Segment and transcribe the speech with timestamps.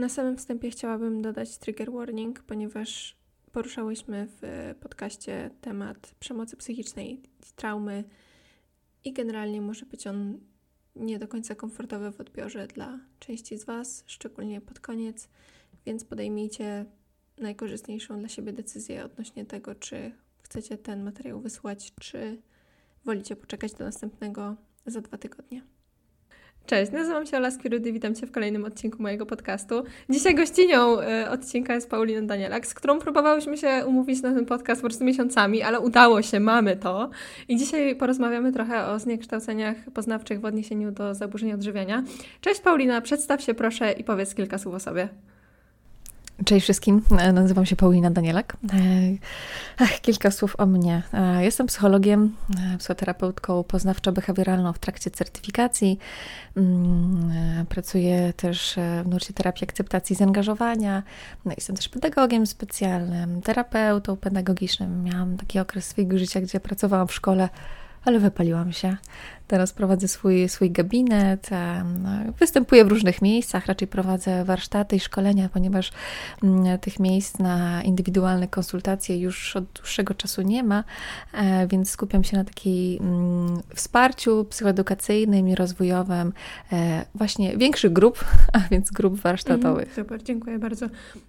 [0.00, 3.16] Na samym wstępie chciałabym dodać trigger warning, ponieważ
[3.52, 7.22] poruszałyśmy w podcaście temat przemocy psychicznej,
[7.56, 8.04] traumy
[9.04, 10.40] i generalnie może być on
[10.96, 15.28] nie do końca komfortowy w odbiorze dla części z Was, szczególnie pod koniec,
[15.86, 16.84] więc podejmijcie
[17.38, 20.12] najkorzystniejszą dla siebie decyzję odnośnie tego, czy
[20.42, 22.42] chcecie ten materiał wysłać, czy
[23.04, 24.56] wolicie poczekać do następnego
[24.86, 25.62] za dwa tygodnie.
[26.66, 29.84] Cześć, nazywam się Ola Skwirudy, witam Cię w kolejnym odcinku mojego podcastu.
[30.10, 34.80] Dzisiaj gościnią y, odcinka jest Paulina Danielak, z którą próbowałyśmy się umówić na ten podcast
[34.80, 37.10] po prostu miesiącami, ale udało się, mamy to.
[37.48, 42.02] I dzisiaj porozmawiamy trochę o zniekształceniach poznawczych w odniesieniu do zaburzeń odżywiania.
[42.40, 45.08] Cześć Paulina, przedstaw się proszę i powiedz kilka słów o sobie.
[46.44, 48.56] Cześć wszystkim, e, nazywam się Paulina Danielak.
[49.80, 51.02] E, kilka słów o mnie.
[51.12, 52.36] E, jestem psychologiem,
[52.78, 55.98] psychoterapeutką poznawczo-behawioralną w trakcie certyfikacji.
[56.56, 61.02] Mm, pracuję też w nurcie terapii akceptacji zaangażowania.
[61.44, 65.04] No, jestem też pedagogiem specjalnym, terapeutą pedagogicznym.
[65.04, 67.48] Miałam taki okres swojego życia, gdzie pracowałam w szkole
[68.04, 68.96] ale wypaliłam się.
[69.50, 71.50] Teraz prowadzę swój, swój gabinet,
[72.38, 75.92] występuję w różnych miejscach, raczej prowadzę warsztaty i szkolenia, ponieważ
[76.42, 80.84] mm, tych miejsc na indywidualne konsultacje już od dłuższego czasu nie ma,
[81.32, 86.32] e, więc skupiam się na takiej mm, wsparciu psychoedukacyjnym i rozwojowym
[86.72, 89.88] e, właśnie większych grup, a więc grup warsztatowych.
[89.88, 90.86] Mhm, super, dziękuję bardzo.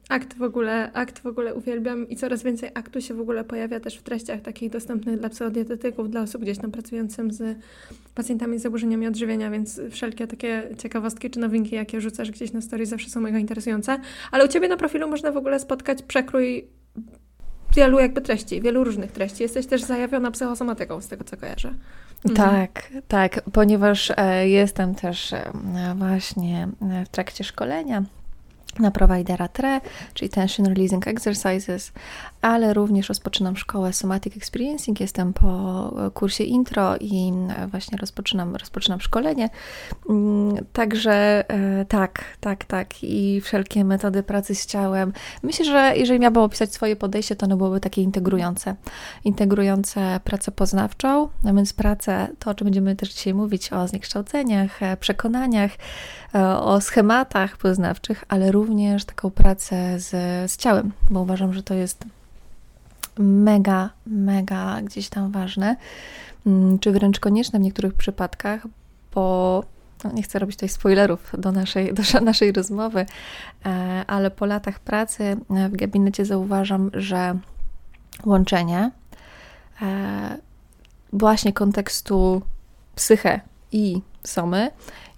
[0.10, 3.80] Akt w ogóle, akt w ogóle uwielbiam i coraz więcej aktu się w ogóle pojawia
[3.80, 7.58] też w treściach takich dostępnych dla psychodietetyków, dla osób gdzieś tam pracującym z
[8.16, 12.86] pacjentami z zaburzeniami odżywienia, więc wszelkie takie ciekawostki czy nowinki, jakie rzucasz gdzieś na story,
[12.86, 13.98] zawsze są mega interesujące.
[14.32, 16.68] Ale u Ciebie na profilu można w ogóle spotkać przekrój
[17.76, 19.44] wielu jakby treści, wielu różnych treści.
[19.44, 21.74] Jesteś też zajawiona psychosomatyką, z tego co kojarzę.
[22.26, 22.50] Mhm.
[22.50, 25.52] Tak, tak, ponieważ e, jestem też e,
[25.96, 26.68] właśnie
[27.06, 28.04] w trakcie szkolenia
[28.80, 29.82] na providera TRE,
[30.14, 31.92] czyli Tension Releasing Exercises,
[32.42, 35.00] ale również rozpoczynam szkołę Somatic Experiencing.
[35.00, 37.34] Jestem po kursie intro i
[37.68, 39.50] właśnie rozpoczynam, rozpoczynam szkolenie.
[40.10, 43.04] Mm, także e, tak, tak, tak.
[43.04, 45.14] I wszelkie metody pracy z ciałem.
[45.44, 48.76] Myślę, że jeżeli miałabym opisać swoje podejście, to ono byłoby takie integrujące.
[49.24, 54.84] Integrujące pracę poznawczą, a więc pracę, to o czym będziemy też dzisiaj mówić, o zniekształceniach,
[54.84, 55.78] e, przekonaniach, e,
[56.62, 60.10] o schematach poznawczych, ale również taką pracę z,
[60.52, 62.06] z ciałem, bo uważam, że to jest
[63.20, 65.76] mega, mega gdzieś tam ważne,
[66.46, 68.68] mm, czy wręcz konieczne w niektórych przypadkach,
[69.14, 69.64] bo
[70.04, 73.06] no nie chcę robić tutaj spoilerów do naszej, do naszej rozmowy,
[73.66, 77.38] e, ale po latach pracy w gabinecie zauważam, że
[78.26, 78.92] łączenie
[79.82, 80.38] e,
[81.14, 82.42] właśnie kontekstu
[82.96, 83.40] psyche
[83.72, 84.72] i somy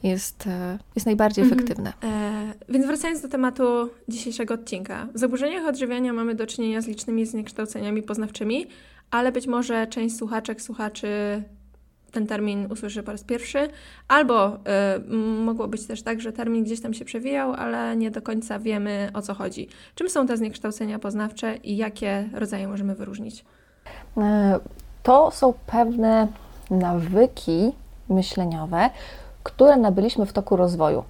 [0.04, 1.60] jest, e, jest najbardziej mhm.
[1.60, 1.94] efektywne.
[2.04, 5.08] E, więc wracając do tematu dzisiejszego odcinka.
[5.14, 8.68] W zaburzeniach odżywiania mamy do czynienia z licznymi zniekształceniami poznawczymi,
[9.12, 11.44] ale być może część słuchaczek, słuchaczy
[12.12, 13.70] ten termin usłyszy po raz pierwszy,
[14.08, 14.60] albo y,
[15.44, 19.10] mogło być też tak, że termin gdzieś tam się przewijał, ale nie do końca wiemy
[19.14, 19.68] o co chodzi.
[19.96, 23.46] Czym są te zniekształcenia poznawcze i jakie rodzaje możemy wyróżnić?
[25.04, 26.28] To są pewne
[26.72, 27.72] nawyki
[28.10, 28.90] myśleniowe,
[29.44, 31.04] które nabyliśmy w toku rozwoju.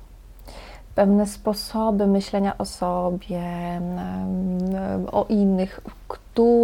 [0.96, 3.42] Pewne sposoby myślenia o sobie,
[5.12, 5.80] o innych,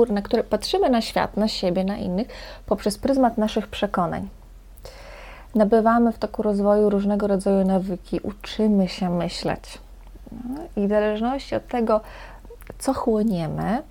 [0.09, 2.27] na które patrzymy na świat, na siebie, na innych
[2.65, 4.29] poprzez pryzmat naszych przekonań.
[5.55, 9.77] Nabywamy w toku rozwoju różnego rodzaju nawyki, uczymy się myśleć.
[10.75, 12.01] I w zależności od tego,
[12.79, 13.83] co chłoniemy,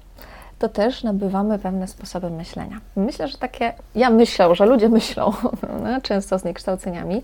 [0.58, 2.80] to też nabywamy pewne sposoby myślenia.
[2.96, 5.32] Myślę, że takie, ja myślę, że ludzie myślą,
[5.84, 7.22] no, często z niekształceniami,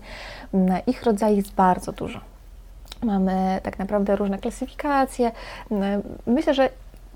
[0.87, 2.19] ich rodzajów jest bardzo dużo.
[3.03, 5.31] Mamy tak naprawdę różne klasyfikacje.
[6.27, 6.69] Myślę, że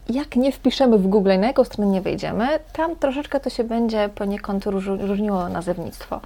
[0.09, 4.09] jak nie wpiszemy w Google, na jaką stronę nie wejdziemy, tam troszeczkę to się będzie
[4.15, 4.65] poniekąd
[5.07, 6.21] różniło nazewnictwo.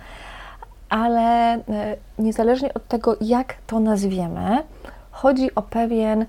[0.89, 1.59] Ale e,
[2.19, 4.63] niezależnie od tego, jak to nazwiemy,
[5.11, 6.25] chodzi o pewien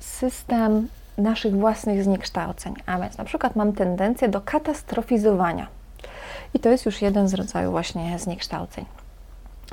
[0.00, 0.88] system
[1.18, 2.74] naszych własnych zniekształceń.
[2.86, 5.66] A więc na przykład mam tendencję do katastrofizowania.
[6.54, 8.84] I to jest już jeden z rodzajów właśnie zniekształceń.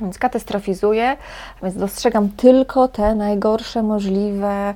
[0.01, 1.17] Więc katastrofizuję,
[1.63, 4.73] więc dostrzegam tylko te najgorsze możliwe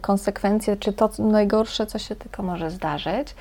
[0.00, 3.34] konsekwencje, czy to najgorsze, co się tylko może zdarzyć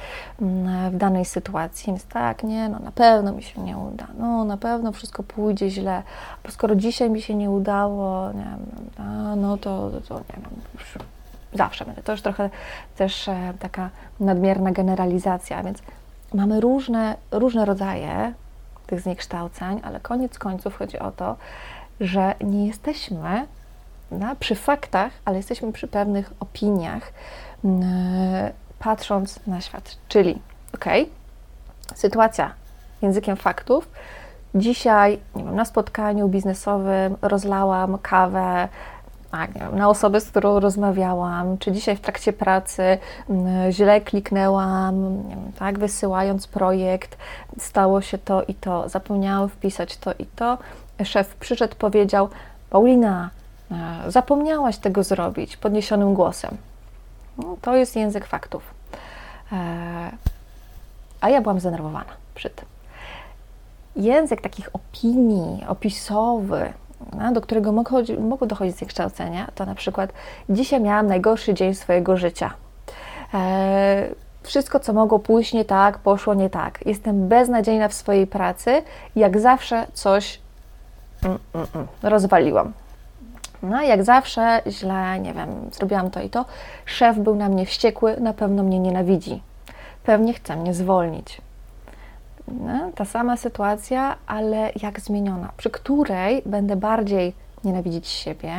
[0.92, 1.86] w danej sytuacji.
[1.88, 5.70] Więc tak, nie, no na pewno mi się nie uda, no na pewno wszystko pójdzie
[5.70, 6.04] źle,
[6.44, 8.58] bo skoro dzisiaj mi się nie udało, nie,
[9.36, 10.62] no to, to nie wiem,
[11.54, 12.04] zawsze będzie.
[12.04, 12.50] To już trochę
[12.96, 15.80] też e, taka nadmierna generalizacja, więc
[16.34, 18.34] mamy różne, różne rodzaje
[18.88, 21.36] tych zniekształceń, ale koniec końców chodzi o to,
[22.00, 23.48] że nie jesteśmy
[24.12, 27.14] no, przy faktach, ale jesteśmy przy pewnych opiniach,
[28.80, 29.98] patrząc na świat.
[30.08, 30.42] Czyli,
[30.74, 30.86] ok,
[31.96, 32.54] sytuacja
[33.02, 33.90] językiem faktów.
[34.56, 38.68] Dzisiaj, nie wiem, na spotkaniu biznesowym rozlałam kawę
[39.32, 42.98] tak, na osobę, z którą rozmawiałam, czy dzisiaj w trakcie pracy
[43.70, 47.18] źle kliknęłam, wiem, tak, wysyłając projekt,
[47.60, 50.58] stało się to i to, zapomniałam wpisać to i to.
[51.04, 52.30] Szef przyszedł, powiedział:
[52.70, 53.30] Paulina,
[53.72, 56.58] e, zapomniałaś tego zrobić podniesionym głosem.
[57.38, 58.64] No, to jest język faktów.
[59.52, 60.12] E,
[61.22, 62.66] a ja byłam zdenerwowana przy tym.
[63.96, 66.74] Język takich opinii, opisowy,
[67.34, 67.72] do którego
[68.20, 70.14] mogło dochodzić zniekształcenia, to na przykład
[70.50, 72.54] dzisiaj miałam najgorszy dzień swojego życia.
[73.34, 74.10] E,
[74.44, 76.80] wszystko, co mogło pójść nie tak, poszło nie tak.
[76.86, 78.82] Jestem beznadziejna w swojej pracy,
[79.16, 80.42] jak zawsze coś
[81.24, 82.74] mm, mm, mm, rozwaliłam.
[83.64, 86.46] No, jak zawsze źle, nie wiem, zrobiłam to i to.
[86.86, 89.42] Szef był na mnie wściekły, na pewno mnie nienawidzi.
[90.04, 91.42] Pewnie chce mnie zwolnić.
[92.52, 98.54] No, ta sama sytuacja, ale jak zmieniona, przy której będę bardziej nienawidzić siebie,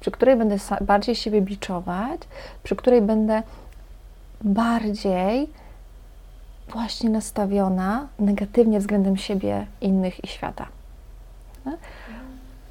[0.00, 2.20] przy której będę bardziej siebie biczować,
[2.62, 3.42] przy której będę
[4.40, 5.50] bardziej
[6.68, 10.66] właśnie nastawiona negatywnie względem siebie, innych i świata.
[11.64, 11.72] No?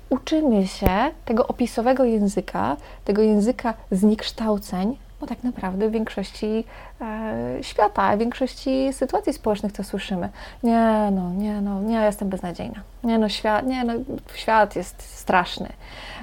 [0.10, 6.64] Uczymy się tego opisowego języka, tego języka zniekształceń, bo tak naprawdę w większości
[7.02, 10.30] e, świata, w większości sytuacji społecznych to słyszymy.
[10.64, 12.81] Nie, no, nie, no, nie, ja jestem beznadziejna.
[13.04, 13.94] Nie, no, świat, nie, no,
[14.36, 15.69] świat jest straszny.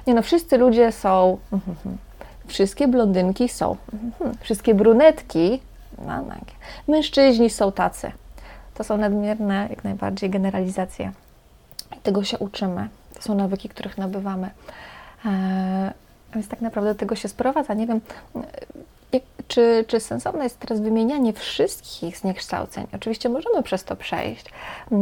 [0.07, 1.39] Nie, no, wszyscy ludzie są,
[2.47, 3.77] wszystkie blondynki są,
[4.41, 5.61] wszystkie brunetki,
[5.99, 6.35] no, no,
[6.89, 8.13] mężczyźni są tacy.
[8.75, 11.13] To są nadmierne, jak najbardziej, generalizacje.
[12.03, 12.89] Tego się uczymy.
[13.15, 14.51] To są nawyki, których nabywamy.
[15.27, 15.93] E,
[16.35, 17.75] więc tak naprawdę do tego się sprowadza.
[17.75, 18.01] Nie wiem,
[19.49, 22.87] czy, czy sensowne jest teraz wymienianie wszystkich zniekształceń?
[22.95, 24.47] Oczywiście możemy przez to przejść,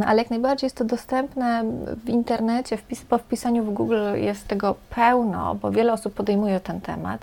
[0.06, 1.64] ale jak najbardziej jest to dostępne
[2.04, 6.80] w internecie, wpis, po wpisaniu w Google jest tego pełno, bo wiele osób podejmuje ten
[6.80, 7.20] temat,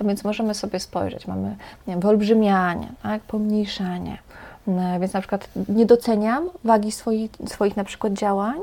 [0.00, 1.26] a więc możemy sobie spojrzeć.
[1.26, 1.48] Mamy
[1.86, 4.18] nie wiem, wyolbrzymianie, tak, pomniejszanie.
[5.00, 8.60] Więc na przykład nie doceniam wagi swoich, swoich na przykład działań,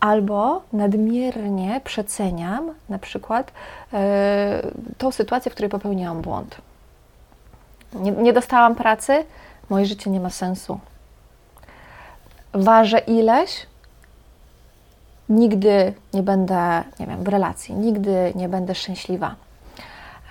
[0.00, 3.52] albo nadmiernie przeceniam na przykład
[3.92, 4.62] e,
[4.98, 6.56] tą sytuację, w której popełniłam błąd.
[7.94, 9.24] Nie, nie dostałam pracy,
[9.70, 10.80] moje życie nie ma sensu.
[12.52, 13.66] Ważę ileś,
[15.28, 19.34] nigdy nie będę, nie wiem, w relacji, nigdy nie będę szczęśliwa.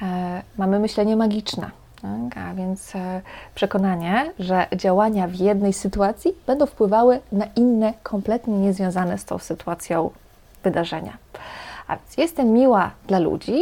[0.01, 1.78] E, mamy myślenie magiczne.
[2.01, 2.37] Tak?
[2.43, 3.21] A więc e,
[3.55, 10.09] przekonanie, że działania w jednej sytuacji będą wpływały na inne, kompletnie niezwiązane z tą sytuacją
[10.63, 11.17] wydarzenia.
[11.87, 13.61] A więc jestem miła dla ludzi,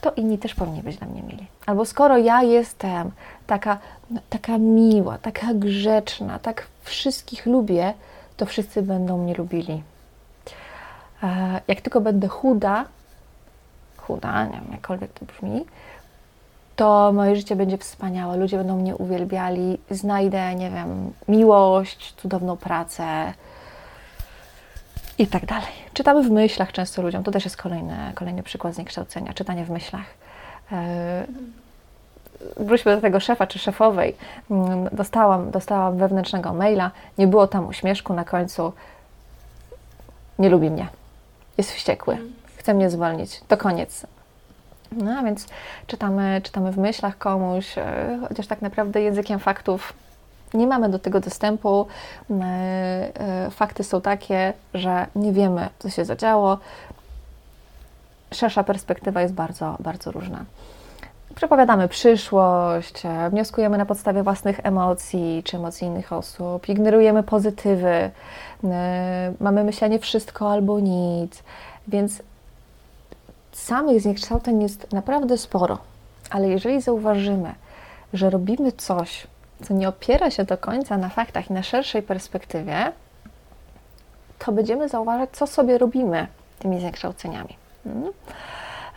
[0.00, 1.46] to inni też powinni być dla mnie mili.
[1.66, 3.10] Albo skoro ja jestem
[3.46, 3.78] taka,
[4.10, 7.94] no, taka miła, taka grzeczna, tak wszystkich lubię,
[8.36, 9.82] to wszyscy będą mnie lubili.
[11.22, 12.84] E, jak tylko będę chuda,
[13.96, 15.64] chuda, nie wiem, jakkolwiek to brzmi,
[16.76, 23.32] to moje życie będzie wspaniałe, ludzie będą mnie uwielbiali, znajdę, nie wiem, miłość, cudowną pracę
[25.18, 25.72] i tak dalej.
[25.92, 30.06] Czytamy w myślach często ludziom, to też jest kolejny, kolejny przykład zniekształcenia, czytanie w myślach.
[30.72, 31.26] E,
[32.56, 34.16] wróćmy do tego szefa czy szefowej.
[34.50, 38.72] Mm, dostałam, dostałam wewnętrznego maila, nie było tam uśmieszku na końcu.
[40.38, 40.88] Nie lubi mnie.
[41.58, 42.18] Jest wściekły.
[42.56, 43.40] Chce mnie zwolnić.
[43.48, 44.06] To koniec.
[44.96, 45.46] No a więc
[45.86, 49.92] czytamy, czytamy w myślach komuś, e, chociaż tak naprawdę językiem faktów
[50.54, 51.86] nie mamy do tego dostępu.
[52.30, 56.58] E, e, fakty są takie, że nie wiemy, co się zadziało.
[58.32, 60.44] Szersza perspektywa jest bardzo, bardzo różna.
[61.34, 68.10] Przepowiadamy przyszłość, wnioskujemy na podstawie własnych emocji czy emocji innych osób, ignorujemy pozytywy,
[69.40, 71.42] mamy myślenie wszystko albo nic,
[71.88, 72.22] więc
[73.56, 75.78] samych zniekształceń jest naprawdę sporo,
[76.30, 77.54] ale jeżeli zauważymy,
[78.12, 79.26] że robimy coś,
[79.64, 82.92] co nie opiera się do końca na faktach i na szerszej perspektywie,
[84.38, 86.26] to będziemy zauważać, co sobie robimy
[86.58, 87.56] tymi zniekształceniami.
[87.84, 88.12] Hmm?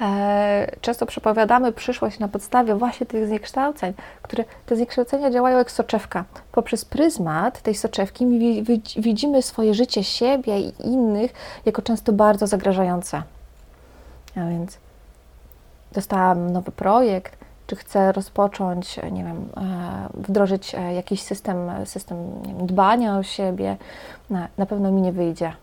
[0.01, 6.25] E, często przepowiadamy przyszłość na podstawie właśnie tych zniekształceń, które te zniekształcenia działają jak soczewka.
[6.51, 8.25] Poprzez pryzmat tej soczewki
[8.97, 11.33] widzimy swoje życie, siebie i innych
[11.65, 13.23] jako często bardzo zagrażające.
[14.37, 14.77] A więc
[15.91, 22.67] dostałam nowy projekt, czy chcę rozpocząć, nie wiem, e, wdrożyć e, jakiś system, system wiem,
[22.67, 23.77] dbania o siebie,
[24.29, 25.53] na, na pewno mi nie wyjdzie.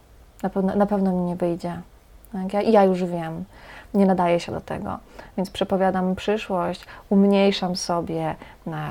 [0.43, 1.81] Na pewno, na pewno mi nie wyjdzie.
[2.33, 2.53] Tak?
[2.53, 3.45] Ja, ja już wiem.
[3.95, 4.99] nie nadaje się do tego.
[5.37, 8.35] Więc przepowiadam przyszłość, umniejszam sobie,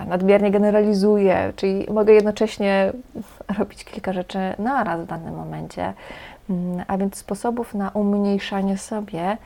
[0.07, 2.93] nadmiernie generalizuję, czyli mogę jednocześnie
[3.59, 5.93] robić kilka rzeczy naraz w danym momencie.
[6.49, 9.37] Mm, a więc sposobów na umniejszanie sobie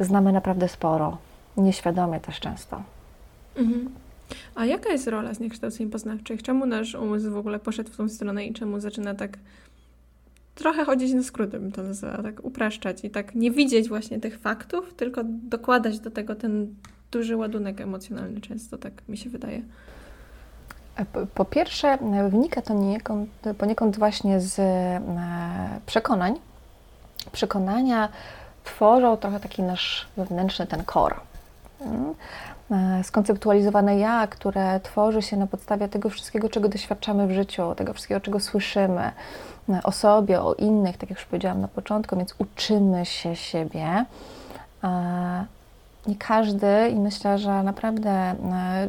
[0.00, 1.18] znamy naprawdę sporo,
[1.56, 2.82] nieświadomie też często.
[3.56, 3.90] Mhm.
[4.54, 6.42] A jaka jest rola zniekształceń poznawczych?
[6.42, 9.38] Czemu nasz umysł w ogóle poszedł w tą stronę i czemu zaczyna tak
[10.54, 14.38] trochę chodzić na skróty, bym to nazwała, tak upraszczać i tak nie widzieć właśnie tych
[14.38, 16.74] faktów, tylko dokładać do tego ten
[17.12, 19.62] duży ładunek emocjonalny często, tak mi się wydaje.
[20.96, 21.98] E, po, pierwsze,
[22.30, 25.00] wynika to poniekąd, poniekąd właśnie z e,
[25.86, 26.34] przekonań.
[27.32, 28.08] Przekonania
[28.68, 31.16] tworzą trochę taki nasz wewnętrzny ten core.
[31.80, 32.14] Mm.
[32.70, 37.92] E, skonceptualizowane ja, które tworzy się na podstawie tego wszystkiego, czego doświadczamy w życiu, tego
[37.92, 39.12] wszystkiego, czego słyszymy
[39.84, 44.04] o sobie, o innych, tak jak już powiedziałam na początku, więc uczymy się siebie.
[44.84, 45.44] E,
[46.06, 48.34] nie każdy, i myślę, że naprawdę e,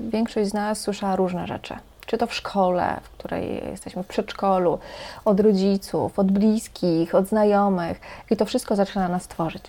[0.01, 1.75] większość z nas słyszała różne rzeczy.
[2.09, 4.79] Czy to w szkole, w której jesteśmy w przedszkolu,
[5.25, 7.99] od rodziców, od bliskich, od znajomych,
[8.31, 9.63] i to wszystko zaczyna nas tworzyć.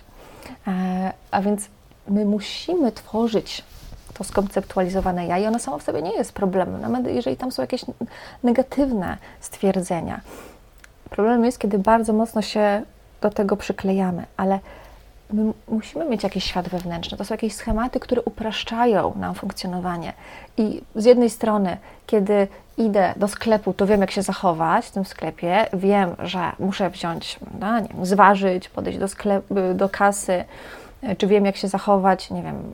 [1.31, 1.67] A więc
[2.07, 3.63] my musimy tworzyć
[4.13, 7.61] to skonceptualizowane ja i ono samo w sobie nie jest problemem, nawet jeżeli tam są
[7.61, 7.85] jakieś
[8.43, 10.21] negatywne stwierdzenia.
[11.09, 12.81] Problemem jest, kiedy bardzo mocno się
[13.21, 14.59] do tego przyklejamy, ale
[15.33, 17.17] my musimy mieć jakiś świat wewnętrzny.
[17.17, 20.13] To są jakieś schematy, które upraszczają nam funkcjonowanie.
[20.57, 22.47] I z jednej strony, kiedy
[22.77, 27.39] idę do sklepu, to wiem, jak się zachować w tym sklepie, wiem, że muszę wziąć,
[27.59, 30.45] no, nie wiem, zważyć, podejść do sklepu, do kasy,
[31.17, 32.73] czy wiem, jak się zachować, nie wiem,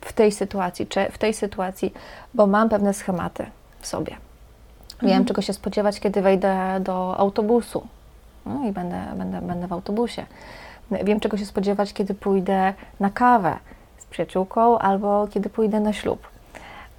[0.00, 1.92] w tej sytuacji, czy w tej sytuacji,
[2.34, 3.46] bo mam pewne schematy
[3.80, 4.16] w sobie.
[5.02, 5.24] Wiem, mhm.
[5.24, 7.86] czego się spodziewać, kiedy wejdę do autobusu
[8.48, 10.26] no i będę, będę, będę w autobusie.
[10.90, 13.56] Wiem, czego się spodziewać, kiedy pójdę na kawę
[13.98, 16.28] z przyjaciółką albo kiedy pójdę na ślub.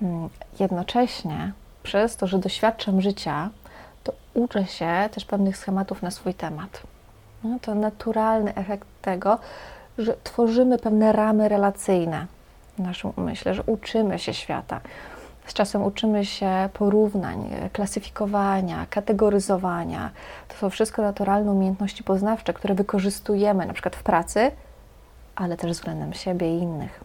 [0.01, 0.29] Mm,
[0.59, 1.51] jednocześnie,
[1.83, 3.49] przez to, że doświadczam życia,
[4.03, 6.83] to uczę się też pewnych schematów na swój temat.
[7.43, 9.39] No, to naturalny efekt tego,
[9.97, 12.25] że tworzymy pewne ramy relacyjne
[12.77, 14.81] w naszym umyśle, że uczymy się świata.
[15.49, 20.09] Z czasem uczymy się porównań, klasyfikowania, kategoryzowania.
[20.47, 24.51] To są wszystko naturalne umiejętności poznawcze, które wykorzystujemy na przykład w pracy,
[25.35, 26.99] ale też względem siebie i innych.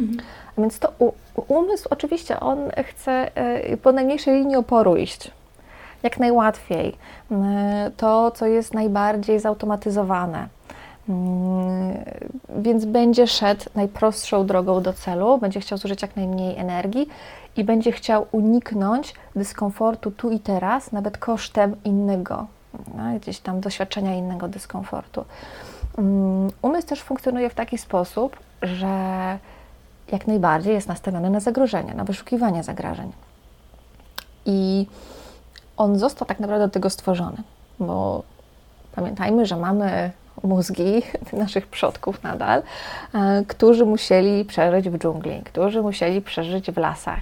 [0.00, 0.18] Mhm.
[0.56, 0.92] A więc to
[1.34, 5.30] umysł oczywiście on chce e, po najmniejszej linii oporu iść.
[6.02, 6.96] Jak najłatwiej.
[7.96, 10.48] To, co jest najbardziej zautomatyzowane
[11.10, 12.04] Mm,
[12.58, 17.08] więc będzie szedł najprostszą drogą do celu, będzie chciał zużyć jak najmniej energii
[17.60, 22.46] i będzie chciał uniknąć dyskomfortu tu i teraz, nawet kosztem innego,
[22.96, 25.24] no, gdzieś tam doświadczenia innego dyskomfortu.
[25.98, 28.88] Mm, umysł też funkcjonuje w taki sposób, że
[30.12, 33.12] jak najbardziej jest nastawiony na zagrożenia, na wyszukiwanie zagrożeń.
[34.46, 34.86] I
[35.76, 37.42] on został tak naprawdę do tego stworzony,
[37.78, 38.22] bo
[38.94, 40.10] pamiętajmy, że mamy
[40.42, 42.62] mózgi naszych przodków nadal,
[43.14, 47.20] e, którzy musieli przeżyć w dżungli, którzy musieli przeżyć w lasach.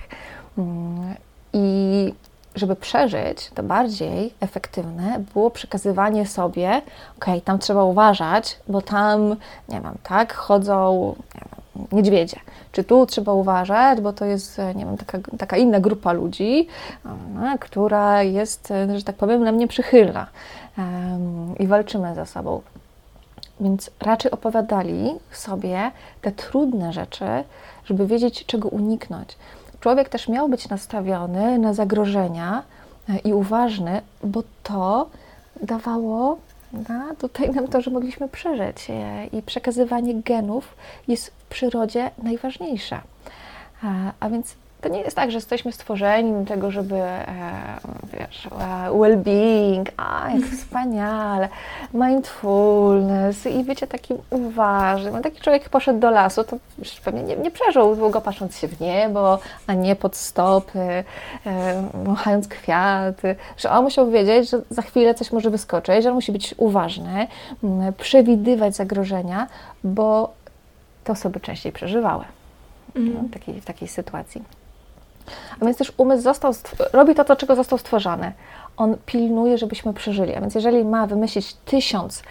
[0.58, 1.14] Mm,
[1.52, 2.14] I
[2.54, 6.82] żeby przeżyć, to bardziej efektywne było przekazywanie sobie,
[7.18, 9.28] ok, tam trzeba uważać, bo tam,
[9.68, 12.40] nie wiem, tak, chodzą wiem, niedźwiedzie.
[12.72, 16.68] Czy tu trzeba uważać, bo to jest, nie wiem, taka, taka inna grupa ludzi,
[17.34, 20.26] no, która jest, że tak powiem, na mnie przychylna
[20.78, 22.62] um, i walczymy ze sobą.
[23.60, 25.90] Więc raczej opowiadali sobie
[26.22, 27.24] te trudne rzeczy,
[27.84, 29.36] żeby wiedzieć, czego uniknąć.
[29.80, 32.62] Człowiek też miał być nastawiony na zagrożenia
[33.08, 35.08] e, i uważny, bo to
[35.62, 36.38] dawało
[37.18, 38.90] tutaj nam to, że mogliśmy przeżyć.
[38.90, 40.74] E, I przekazywanie genów
[41.08, 43.00] jest w przyrodzie najważniejsze.
[44.20, 47.26] A więc to nie jest tak, że jesteśmy stworzeni do tego, żeby, e,
[48.12, 51.48] wiesz, e, well-being, a jak wspaniale,
[51.94, 55.22] mindfulness i bycie takim uważnym.
[55.22, 58.80] Taki człowiek poszedł do lasu, to już pewnie nie, nie przeżył długo patrząc się w
[58.80, 61.04] niebo, a nie pod stopy, e,
[62.06, 66.32] machając kwiaty, że on musiał wiedzieć, że za chwilę coś może wyskoczyć, że on musi
[66.32, 67.26] być uważny,
[67.96, 69.46] przewidywać zagrożenia,
[69.84, 70.32] bo
[71.04, 72.24] te osoby częściej przeżywały.
[72.94, 73.28] Mhm.
[73.28, 74.42] w, takiej, w takiej sytuacji.
[75.60, 76.52] A więc też umysł został,
[76.92, 78.32] robi to, do czego został stworzony.
[78.76, 80.34] On pilnuje, żebyśmy przeżyli.
[80.34, 82.22] A więc jeżeli ma wymyślić tysiąc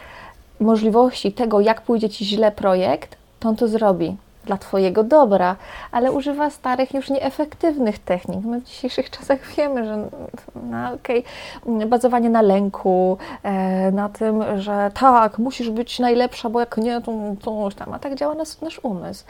[0.59, 4.17] możliwości tego, jak pójdzie Ci źle projekt, to on to zrobi.
[4.47, 5.55] dla Twojego dobra,
[5.91, 8.45] ale używa starych, już nieefektywnych technik.
[8.45, 10.09] My w dzisiejszych czasach wiemy, że
[10.55, 11.23] no, okay,
[11.85, 17.11] bazowanie na lęku, e, na tym, że tak, musisz być najlepsza, bo jak nie, to
[17.41, 19.25] coś tam, a tak działa nas, nasz umysł.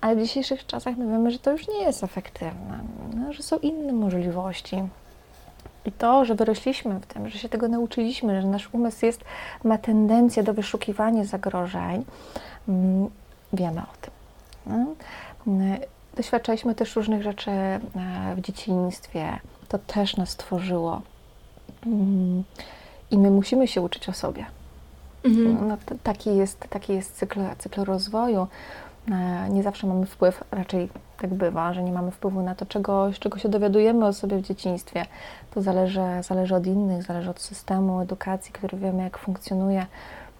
[0.00, 2.80] Ale w dzisiejszych czasach my wiemy, że to już nie jest efektywne,
[3.14, 4.82] no, że są inne możliwości.
[5.84, 9.24] I to, że wyrośliśmy w tym, że się tego nauczyliśmy, że nasz umysł jest,
[9.64, 12.04] ma tendencję do wyszukiwania zagrożeń,
[12.68, 13.10] mm,
[13.52, 14.12] wiemy o tym.
[14.66, 14.86] No?
[16.16, 17.80] Doświadczaliśmy też różnych rzeczy e,
[18.36, 19.38] w dzieciństwie.
[19.68, 21.02] To też nas tworzyło.
[21.86, 22.44] Mm,
[23.10, 24.46] I my musimy się uczyć o sobie.
[25.24, 25.68] Mhm.
[25.68, 28.46] No, taki, jest, taki jest cykl, cykl rozwoju.
[29.10, 30.88] E, nie zawsze mamy wpływ, raczej
[31.20, 34.42] tak bywa, że nie mamy wpływu na to, czego, czego się dowiadujemy o sobie w
[34.42, 35.06] dzieciństwie.
[35.54, 39.86] To zależy, zależy od innych, zależy od systemu edukacji, który wiemy, jak funkcjonuje.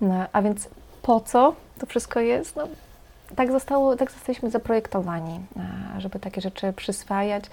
[0.00, 0.68] No, a więc
[1.02, 2.56] po co to wszystko jest?
[2.56, 2.68] No,
[3.36, 5.40] tak, zostało, tak zostaliśmy zaprojektowani,
[5.96, 7.44] e, żeby takie rzeczy przyswajać.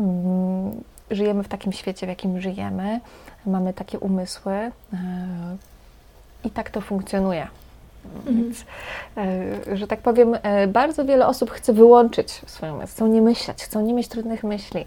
[0.00, 3.00] Mm, żyjemy w takim świecie, w jakim żyjemy,
[3.46, 4.70] mamy takie umysły e,
[6.44, 7.48] i tak to funkcjonuje.
[8.16, 8.36] Mhm.
[8.36, 8.64] Więc,
[9.16, 10.36] e, że tak powiem,
[10.68, 14.84] bardzo wiele osób chce wyłączyć swoją umysł, chcą nie myśleć, chcą nie mieć trudnych myśli.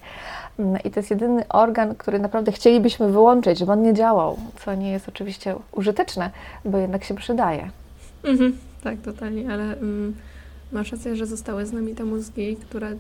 [0.60, 4.76] Mm, I to jest jedyny organ, który naprawdę chcielibyśmy wyłączyć, żeby on nie działał, co
[4.76, 6.30] nie jest oczywiście użyteczne,
[6.66, 7.70] bo jednak się przydaje.
[8.24, 10.16] Mhm, tak, totalnie, ale mm,
[10.72, 12.92] masz rację, że zostały z nami te mózgi, które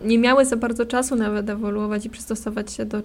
[0.00, 3.02] nie miały za bardzo czasu nawet ewoluować i przystosować się do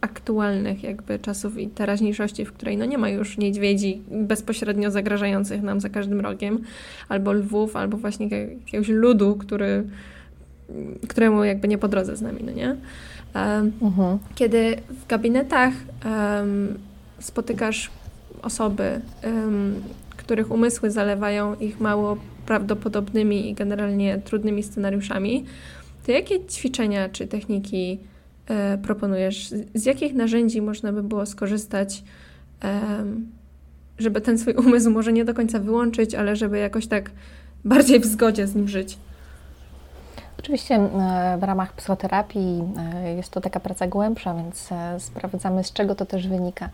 [0.00, 5.80] aktualnych jakby czasów i teraźniejszości, w której no nie ma już niedźwiedzi bezpośrednio zagrażających nam
[5.80, 6.58] za każdym rogiem,
[7.08, 9.84] albo lwów, albo właśnie jakiegoś ludu, który,
[11.08, 12.76] któremu jakby nie po drodze z nami, no nie?
[13.80, 14.18] Uh-huh.
[14.34, 15.72] Kiedy w gabinetach
[16.04, 16.78] um,
[17.18, 17.90] spotykasz
[18.42, 19.74] osoby, um,
[20.16, 25.44] których umysły zalewają ich mało prawdopodobnymi i generalnie trudnymi scenariuszami,
[26.06, 27.98] to jakie ćwiczenia czy techniki
[28.82, 29.50] proponujesz?
[29.74, 32.04] Z jakich narzędzi można by było skorzystać,
[32.64, 32.80] e,
[33.98, 37.10] żeby ten swój umysł może nie do końca wyłączyć, ale żeby jakoś tak
[37.64, 38.98] bardziej w zgodzie z nim żyć?
[40.38, 45.72] Oczywiście e, w ramach psychoterapii e, jest to taka praca głębsza, więc e, sprawdzamy, z
[45.72, 46.68] czego to też wynika.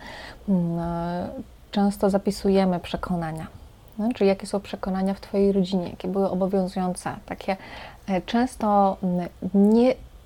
[1.70, 3.46] Często zapisujemy przekonania.
[3.98, 7.56] No, czyli jakie są przekonania w Twojej rodzinie, jakie były obowiązujące, takie
[8.26, 8.96] często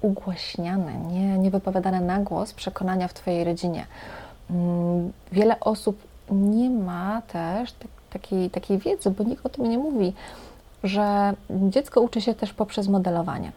[0.06, 3.86] nieugłaśniane, nie, niewypowiadane na głos przekonania w Twojej rodzinie.
[4.50, 5.98] Mm, wiele osób
[6.30, 7.74] nie ma też
[8.10, 10.12] takiej, takiej wiedzy, bo nikt o tym nie mówi
[10.84, 13.52] że dziecko uczy się też poprzez modelowanie.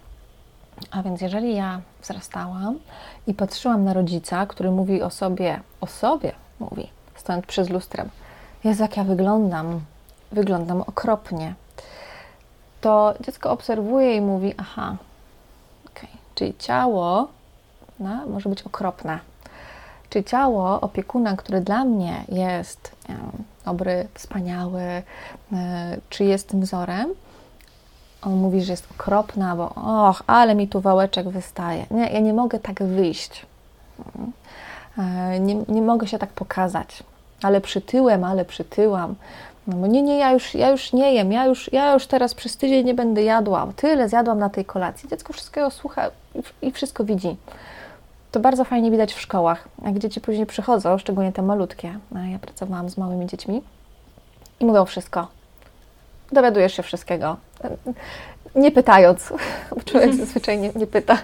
[0.92, 2.80] A więc jeżeli ja wzrastałam
[3.28, 8.10] i patrzyłam na rodzica, który mówi o sobie, o sobie mówi, stojąc przed lustrem,
[8.64, 9.82] jest jak ja wyglądam,
[10.32, 11.54] wyglądam okropnie,
[12.82, 14.96] to dziecko obserwuje i mówi, aha,
[16.40, 17.28] czyli ciało
[18.00, 19.20] no, może być okropne.
[20.10, 22.96] Czy ciało opiekuna, który dla mnie jest
[23.66, 25.04] dobry, wspaniały, e,
[26.10, 27.10] czy jest tym wzorem,
[28.22, 29.70] on mówi, że jest okropna, bo
[30.10, 31.86] och, ale mi tu wałeczek wystaje.
[31.92, 33.46] Nie, ja nie mogę tak wyjść.
[34.98, 37.04] E, nie, nie mogę się tak pokazać.
[37.42, 39.16] Ale przytyłem, ale przytyłam.
[39.68, 42.34] No bo nie, nie, ja już, ja już nie jem, ja już, ja już teraz
[42.34, 43.68] przez tydzień nie będę jadła.
[43.76, 45.10] Tyle zjadłam na tej kolacji.
[45.10, 46.12] Dziecko wszystkiego słucha
[46.62, 47.36] i wszystko widzi.
[48.32, 52.00] To bardzo fajnie widać w szkołach, jak dzieci później przychodzą, szczególnie te malutkie.
[52.32, 53.62] Ja pracowałam z małymi dziećmi
[54.60, 55.28] i mówią wszystko.
[56.32, 57.38] Dowiadujesz się wszystkiego.
[58.56, 59.34] Nie pytając,
[59.76, 61.18] bo człowiek zazwyczaj nie, nie pyta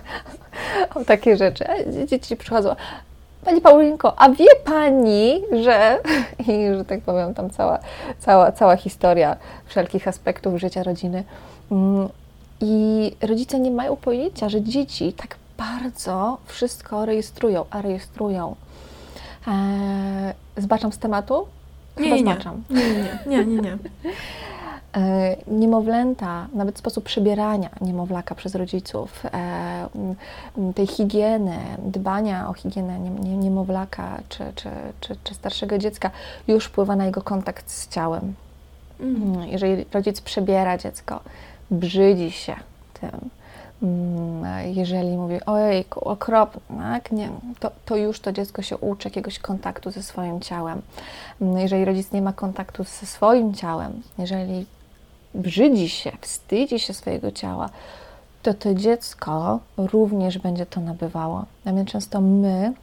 [0.95, 1.65] o takie rzeczy.
[2.05, 2.75] Dzieci przychodzą.
[3.45, 5.99] Pani Paulinko, a wie Pani, że
[6.47, 7.79] i że tak powiem, tam cała,
[8.19, 11.23] cała, cała historia wszelkich aspektów życia rodziny.
[11.71, 12.09] Mm,
[12.61, 18.55] I rodzice nie mają pojęcia, że dzieci tak bardzo wszystko rejestrują, a rejestrują.
[19.47, 21.47] Eee, zbaczam z tematu?
[21.97, 22.63] Chyba nie, zbaczam.
[22.69, 22.81] Nie,
[23.27, 23.61] nie, nie, nie.
[23.61, 23.77] nie.
[24.95, 34.21] Eee, niemowlęta, nawet sposób przebierania niemowlaka przez rodziców, eee, tej higieny, dbania o higienę niemowlaka
[34.29, 36.11] czy, czy, czy, czy starszego dziecka
[36.47, 38.33] już wpływa na jego kontakt z ciałem.
[38.99, 39.47] Mhm.
[39.47, 41.19] Jeżeli rodzic przebiera dziecko,
[41.71, 42.55] brzydzi się
[43.01, 43.29] tym,
[43.83, 47.11] Mm, jeżeli mówi, ojej, okropne, tak?
[47.11, 47.29] nie,
[47.59, 50.81] to, to już to dziecko się uczy jakiegoś kontaktu ze swoim ciałem.
[51.41, 54.65] Mm, jeżeli rodzic nie ma kontaktu ze swoim ciałem, jeżeli
[55.35, 57.69] brzydzi się, wstydzi się swojego ciała,
[58.43, 61.45] to to dziecko również będzie to nabywało.
[61.65, 62.73] A więc często my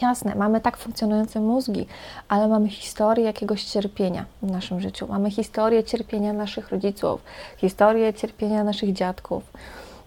[0.00, 1.86] Jasne, mamy tak funkcjonujące mózgi,
[2.28, 5.06] ale mamy historię jakiegoś cierpienia w naszym życiu.
[5.08, 7.20] Mamy historię cierpienia naszych rodziców,
[7.56, 9.42] historię cierpienia naszych dziadków.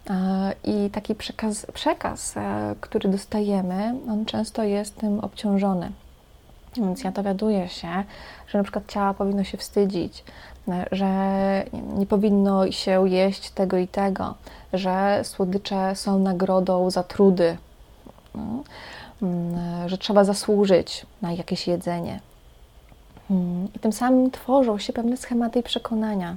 [0.09, 5.91] E, I taki przekaz, przekaz, e, który dostajemy, on często jest tym obciążony.
[6.77, 8.03] Więc ja dowiaduję się,
[8.47, 10.23] że na przykład ciała powinno się wstydzić,
[10.91, 11.09] że
[11.97, 14.33] nie powinno się jeść tego i tego,
[14.73, 17.57] że słodycze są nagrodą za trudy,
[18.35, 18.63] no,
[19.21, 22.19] mm, że trzeba zasłużyć na jakieś jedzenie.
[23.31, 26.35] Mm, I tym samym tworzą się pewne schematy i przekonania.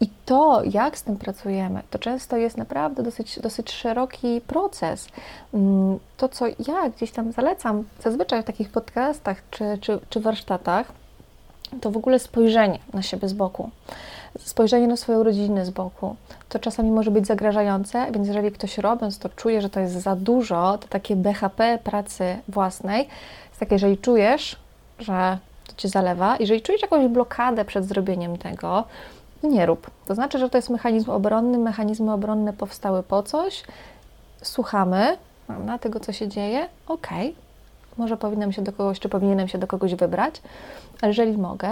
[0.00, 5.08] I to, jak z tym pracujemy, to często jest naprawdę dosyć, dosyć szeroki proces.
[5.54, 10.92] Mm, to, co ja gdzieś tam zalecam, zazwyczaj w takich podcastach czy, czy, czy warsztatach,
[11.80, 13.70] to w ogóle spojrzenie na siebie z boku.
[14.38, 16.16] Spojrzenie na swoją rodzinę z boku.
[16.48, 20.16] To czasami może być zagrażające, więc jeżeli ktoś robiąc to czuje, że to jest za
[20.16, 23.08] dużo, to takie BHP pracy własnej
[23.48, 24.56] jest takie, jeżeli czujesz,
[24.98, 28.84] że to cię zalewa, jeżeli czujesz jakąś blokadę przed zrobieniem tego,
[29.42, 29.90] nie rób.
[30.06, 31.58] To znaczy, że to jest mechanizm obronny.
[31.58, 33.64] Mechanizmy obronne powstały po coś.
[34.42, 35.16] Słuchamy
[35.48, 36.68] na tego, co się dzieje.
[36.86, 37.08] Ok,
[37.96, 40.42] może powinnam się do kogoś, czy powinienem się do kogoś wybrać,
[41.00, 41.68] ale jeżeli mogę,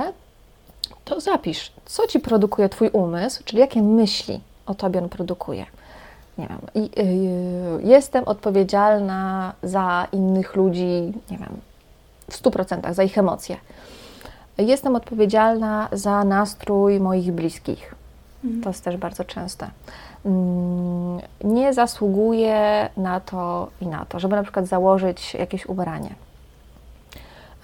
[1.04, 5.66] to zapisz, co ci produkuje Twój umysł, czyli jakie myśli o Tobie on produkuje.
[6.38, 11.61] Nie wiem, yy, jestem odpowiedzialna za innych ludzi, nie wiem,
[12.31, 13.57] w 100% za ich emocje
[14.59, 17.94] Jestem odpowiedzialna za nastrój moich bliskich.
[18.44, 18.62] Mhm.
[18.62, 19.70] To jest też bardzo częste.
[20.24, 26.14] Mm, nie zasługuję na to i na to, żeby na przykład założyć jakieś ubranie.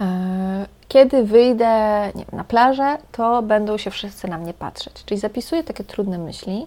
[0.01, 5.05] E, kiedy wyjdę wiem, na plażę, to będą się wszyscy na mnie patrzeć.
[5.05, 6.67] Czyli zapisuję takie trudne myśli.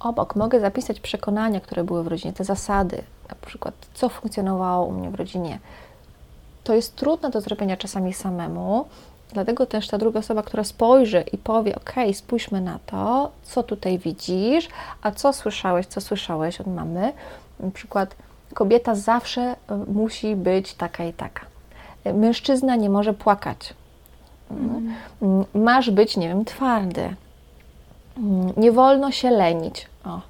[0.00, 4.92] Obok mogę zapisać przekonania, które były w rodzinie, te zasady, na przykład co funkcjonowało u
[4.92, 5.58] mnie w rodzinie.
[6.64, 8.86] To jest trudne do zrobienia czasami samemu,
[9.36, 13.98] Dlatego też ta druga osoba, która spojrzy i powie: OK, spójrzmy na to, co tutaj
[13.98, 14.68] widzisz,
[15.02, 17.12] a co słyszałeś, co słyszałeś od mamy.
[17.60, 18.14] Na przykład,
[18.54, 21.46] kobieta zawsze e, musi być taka i taka.
[22.14, 23.74] Mężczyzna nie może płakać.
[24.50, 24.94] Mm.
[25.22, 25.44] mm.
[25.54, 27.14] Masz być, nie wiem, twardy.
[28.16, 29.86] Mm, nie wolno się lenić.
[30.04, 30.20] O,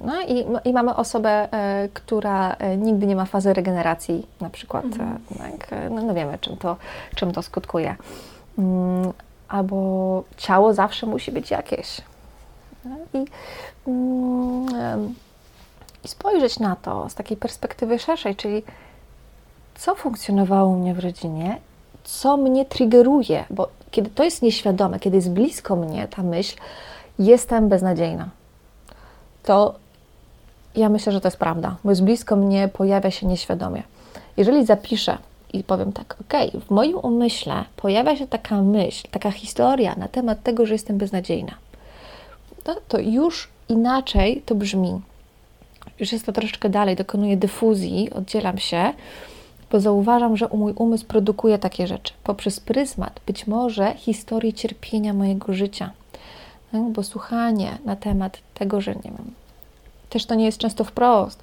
[0.00, 4.84] no i, i mamy osobę, e, która e, nigdy nie ma fazy regeneracji, na przykład.
[4.84, 5.18] Mhm.
[5.34, 6.76] E, tak, no, no, wiemy, czym to,
[7.14, 7.96] czym to skutkuje.
[8.58, 9.12] Mm,
[9.48, 12.00] albo ciało zawsze musi być jakieś.
[12.84, 13.24] No I,
[13.86, 15.14] mm,
[16.04, 18.62] I spojrzeć na to z takiej perspektywy szerszej, czyli
[19.74, 21.58] co funkcjonowało u mnie w rodzinie,
[22.04, 26.56] co mnie triggeruje, bo kiedy to jest nieświadome, kiedy jest blisko mnie ta myśl,
[27.18, 28.28] jestem beznadziejna
[29.42, 29.74] to
[30.74, 33.82] ja myślę, że to jest prawda, bo jest blisko mnie, pojawia się nieświadomie.
[34.36, 35.18] Jeżeli zapiszę
[35.52, 40.42] i powiem tak, ok, w moim umyśle pojawia się taka myśl, taka historia na temat
[40.42, 41.52] tego, że jestem beznadziejna,
[42.64, 45.00] to, to już inaczej to brzmi.
[46.00, 48.92] Już jest to troszeczkę dalej, dokonuję dyfuzji, oddzielam się,
[49.72, 55.52] bo zauważam, że mój umysł produkuje takie rzeczy poprzez pryzmat być może historii cierpienia mojego
[55.54, 55.90] życia.
[56.72, 56.82] Tak?
[56.82, 59.30] Bo słuchanie na temat tego, że nie wiem,
[60.10, 61.42] też to nie jest często wprost,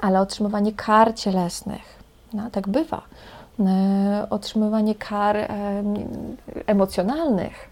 [0.00, 1.82] ale otrzymywanie kar cielesnych,
[2.32, 3.02] no, tak bywa.
[3.60, 5.48] E, otrzymywanie kar e,
[6.66, 7.70] emocjonalnych,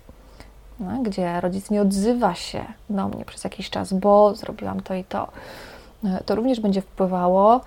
[0.80, 5.04] no, gdzie rodzic nie odzywa się do mnie przez jakiś czas, bo zrobiłam to i
[5.04, 5.28] to.
[6.04, 7.60] E, to również będzie wpływało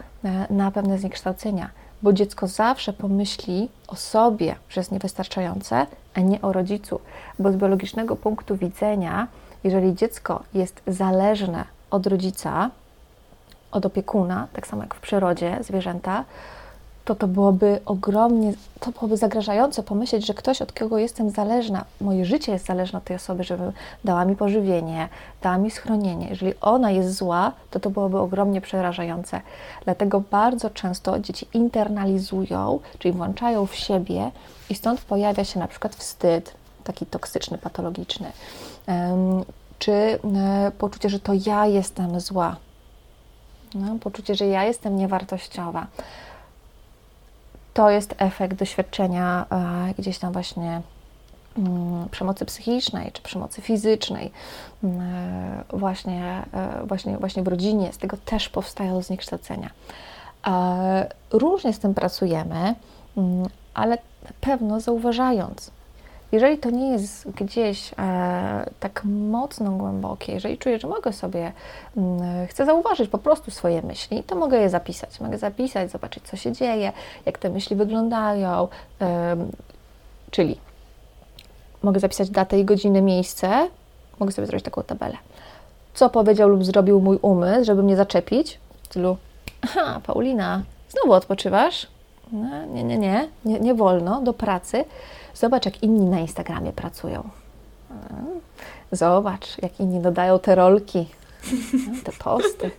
[0.50, 1.70] na pewne zniekształcenia,
[2.02, 7.00] bo dziecko zawsze pomyśli o sobie, że jest niewystarczające, a nie o rodzicu,
[7.40, 9.28] bo z biologicznego punktu widzenia,
[9.64, 12.70] jeżeli dziecko jest zależne od rodzica,
[13.72, 16.24] od opiekuna, tak samo jak w przyrodzie zwierzęta,
[17.06, 22.26] to to byłoby ogromnie, to byłoby zagrażające pomyśleć, że ktoś, od kogo jestem zależna, moje
[22.26, 23.72] życie jest zależne od tej osoby, żeby
[24.04, 25.10] dała mi pożywienie,
[25.42, 26.30] dała mi schronienie.
[26.30, 29.42] Jeżeli ona jest zła, to to byłoby ogromnie przerażające.
[29.86, 34.32] Dlatego bardzo często dzieci internalizują, czyli włączają w siebie
[34.70, 38.32] i stąd pojawia się na przykład wstyd, taki toksyczny, patologiczny,
[39.82, 40.20] czy e,
[40.78, 42.56] poczucie, że to ja jestem zła,
[43.76, 45.88] no, poczucie, że ja jestem niewartościowa.
[47.74, 50.82] To jest efekt doświadczenia e, gdzieś tam właśnie
[51.58, 54.32] mm, przemocy psychicznej czy przemocy fizycznej,
[54.84, 56.44] mm, e, właśnie,
[56.84, 57.94] właśnie, właśnie w rodzinie.
[57.94, 59.70] Z tego też powstają zniekształcenia.
[61.32, 62.76] Różnie z tym pracujemy,
[63.18, 63.98] mm, ale
[64.42, 65.72] pewno zauważając,
[66.32, 71.52] jeżeli to nie jest gdzieś e, tak mocno głębokie, jeżeli czuję, że mogę sobie,
[71.98, 75.20] mm, chcę zauważyć po prostu swoje myśli, to mogę je zapisać.
[75.20, 76.92] Mogę zapisać, zobaczyć, co się dzieje,
[77.26, 78.68] jak te myśli wyglądają.
[79.02, 79.36] E,
[80.32, 80.58] czyli
[81.84, 83.70] mogę zapisać datę i godzinę, miejsce,
[84.20, 85.18] mogę sobie zrobić taką tabelę.
[85.94, 88.60] Co powiedział lub zrobił mój umysł, żeby mnie zaczepić?
[88.84, 89.18] W stylu,
[89.62, 91.88] aha, Paulina, znowu odpoczywasz?
[92.32, 94.86] No, nie, nie, nie, nie, nie wolno, do pracy.
[95.34, 97.30] Zobacz, jak inni na Instagramie pracują.
[98.92, 101.08] Zobacz, jak inni dodają te rolki,
[102.04, 102.72] te posty.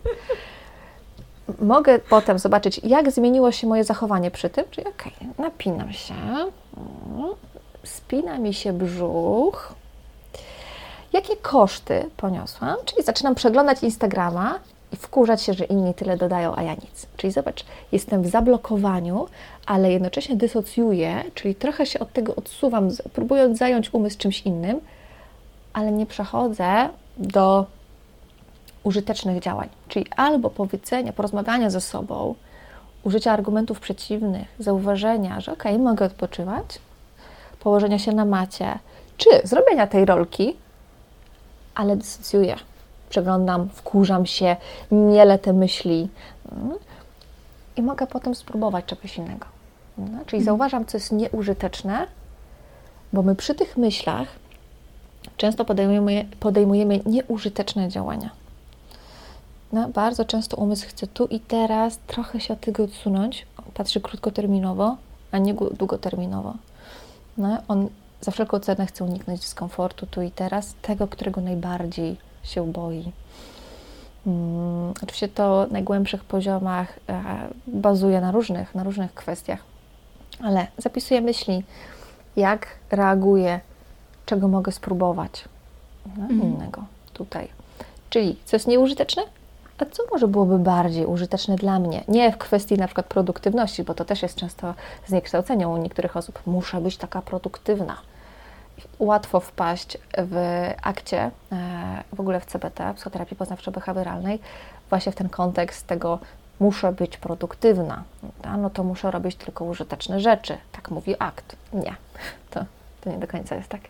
[1.61, 6.15] Mogę potem zobaczyć, jak zmieniło się moje zachowanie przy tym, czyli okej, okay, napinam się,
[7.83, 9.73] spina mi się brzuch.
[11.13, 12.75] Jakie koszty poniosłam?
[12.85, 14.59] Czyli zaczynam przeglądać Instagrama
[14.93, 17.07] i wkurzać się, że inni tyle dodają, a ja nic.
[17.17, 19.25] Czyli zobacz, jestem w zablokowaniu,
[19.65, 24.79] ale jednocześnie dysocjuję, czyli trochę się od tego odsuwam, próbując zająć umysł czymś innym,
[25.73, 27.65] ale nie przechodzę do
[28.83, 29.69] użytecznych działań.
[29.87, 32.35] Czyli albo powiedzenia, porozmawiania ze sobą,
[33.03, 36.65] użycia argumentów przeciwnych, zauważenia, że okay, mogę odpoczywać,
[37.59, 38.79] położenia się na macie,
[39.17, 40.55] czy zrobienia tej rolki,
[41.75, 42.55] ale dysocjuję
[43.13, 44.55] przeglądam, wkurzam się,
[44.91, 46.09] miele te myśli
[46.51, 46.77] mm.
[47.75, 49.45] i mogę potem spróbować czegoś innego.
[49.97, 50.43] No, czyli mhm.
[50.43, 52.07] zauważam, co jest nieużyteczne,
[53.13, 54.27] bo my przy tych myślach
[55.37, 58.29] często podejmujemy, podejmujemy nieużyteczne działania.
[59.73, 64.97] No, bardzo często umysł chce tu i teraz trochę się od tego odsunąć, patrzy krótkoterminowo,
[65.31, 66.53] a nie długoterminowo.
[67.37, 67.89] No, on
[68.21, 73.11] za wszelką cenę chce uniknąć dyskomfortu tu i teraz, tego, którego najbardziej się boi.
[74.25, 77.23] Hmm, oczywiście to na najgłębszych poziomach e,
[77.67, 79.59] bazuje na różnych, na różnych kwestiach,
[80.39, 81.63] ale zapisuję myśli,
[82.35, 83.59] jak reaguję,
[84.25, 85.45] czego mogę spróbować
[86.17, 86.41] no, mhm.
[86.41, 87.47] innego tutaj.
[88.09, 89.23] Czyli co jest nieużyteczne,
[89.77, 92.03] a co może byłoby bardziej użyteczne dla mnie?
[92.07, 94.73] Nie w kwestii na przykład produktywności, bo to też jest często
[95.07, 96.39] zniekształcenie u niektórych osób.
[96.45, 97.97] Muszę być taka produktywna
[98.99, 100.37] łatwo wpaść w
[100.81, 104.39] akcie, e, w ogóle w CBT, psychoterapii poznawczo-behawioralnej,
[104.89, 106.19] właśnie w ten kontekst tego
[106.59, 108.03] muszę być produktywna,
[108.57, 111.55] no to muszę robić tylko użyteczne rzeczy, tak mówi akt.
[111.73, 111.95] Nie,
[112.49, 112.65] to,
[113.01, 113.81] to nie do końca jest tak.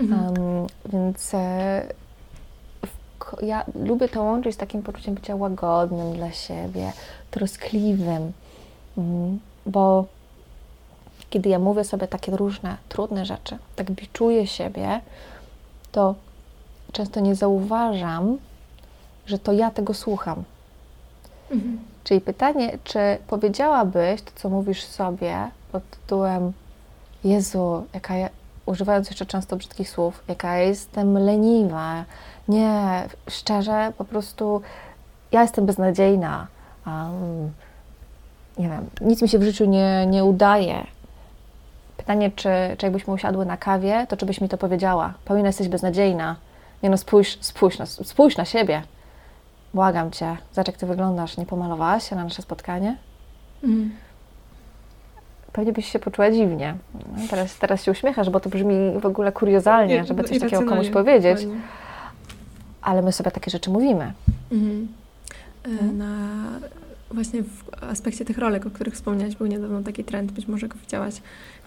[0.00, 0.24] Mhm.
[0.24, 1.86] Um, więc e,
[2.86, 6.92] w, ja lubię to łączyć z takim poczuciem bycia łagodnym dla siebie,
[7.30, 8.32] troskliwym,
[8.98, 10.04] mm, bo
[11.30, 15.00] kiedy ja mówię sobie takie różne trudne rzeczy, tak biczuję siebie,
[15.92, 16.14] to
[16.92, 18.38] często nie zauważam,
[19.26, 20.44] że to ja tego słucham.
[21.50, 21.78] Mhm.
[22.04, 26.52] Czyli pytanie, czy powiedziałabyś to, co mówisz sobie pod tytułem
[27.24, 28.28] Jezu, jaka ja,
[28.66, 32.04] używając jeszcze często brzydkich słów, jaka ja jestem leniwa,
[32.48, 34.62] nie, szczerze, po prostu
[35.32, 36.46] ja jestem beznadziejna,
[36.86, 37.52] um,
[38.58, 40.86] nie wiem, nic mi się w życiu nie, nie udaje,
[42.06, 45.14] Pytanie, czy, czy jakbyśmy usiadły na kawie, to czy byś mi to powiedziała?
[45.24, 46.36] Paulina, jesteś beznadziejna.
[46.82, 48.82] Nie no, spójrz, spójrz, na, spójrz na siebie.
[49.74, 51.36] Błagam Cię, zobacz jak Ty wyglądasz.
[51.36, 52.96] Nie pomalowałaś się na nasze spotkanie?
[53.64, 53.90] Mm.
[55.52, 56.74] Pewnie byś się poczuła dziwnie.
[56.94, 60.90] No, teraz, teraz się uśmiechasz, bo to brzmi w ogóle kuriozalnie, żeby coś takiego komuś
[60.90, 61.38] powiedzieć.
[62.82, 64.12] Ale my sobie takie rzeczy mówimy.
[64.52, 64.88] Mm.
[65.92, 66.06] Na
[67.10, 70.76] właśnie w aspekcie tych rolek, o których wspomniałaś, był niedawno taki trend, być może go
[70.78, 71.14] widziałaś,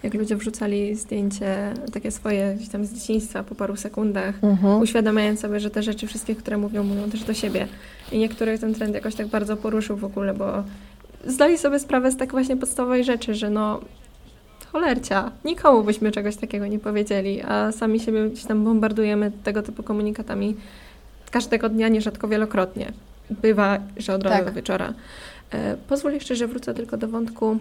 [0.02, 4.80] jak ludzie wrzucali zdjęcie takie swoje gdzieś tam z dzieciństwa po paru sekundach, mhm.
[4.80, 7.68] uświadamiając sobie, że te rzeczy wszystkie, które mówią, mówią też do siebie.
[8.12, 10.64] I niektórych ten trend jakoś tak bardzo poruszył w ogóle, bo
[11.26, 13.80] zdali sobie sprawę z tak właśnie podstawowej rzeczy, że no
[14.72, 19.82] cholercia, nikomu byśmy czegoś takiego nie powiedzieli, a sami siebie gdzieś tam bombardujemy tego typu
[19.82, 20.56] komunikatami
[21.30, 22.92] każdego dnia, nierzadko wielokrotnie.
[23.42, 24.46] Bywa, że od razu tak.
[24.46, 24.94] do wieczora.
[25.50, 27.58] E, pozwól jeszcze, że wrócę tylko do wątku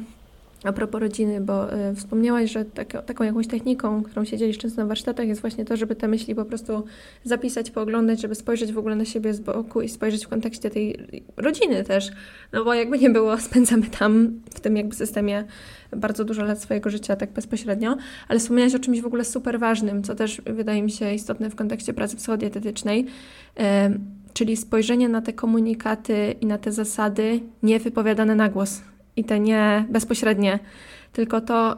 [0.63, 4.82] a propos rodziny, bo y, wspomniałaś, że tak, taką jakąś techniką, którą się dzielisz często
[4.82, 6.84] na warsztatach, jest właśnie to, żeby te myśli po prostu
[7.23, 11.08] zapisać, pooglądać, żeby spojrzeć w ogóle na siebie z boku i spojrzeć w kontekście tej
[11.38, 12.12] rodziny też.
[12.53, 15.43] No bo jakby nie było, spędzamy tam, w tym jakby systemie
[15.91, 20.03] bardzo dużo lat swojego życia tak bezpośrednio, ale wspomniałaś o czymś w ogóle super ważnym,
[20.03, 23.05] co też wydaje mi się istotne w kontekście pracy psychodietetycznej,
[23.60, 23.63] y,
[24.39, 28.82] czyli spojrzenie na te komunikaty i na te zasady niewypowiadane na głos
[29.15, 30.60] i te nie bezpośrednie,
[31.13, 31.78] tylko to,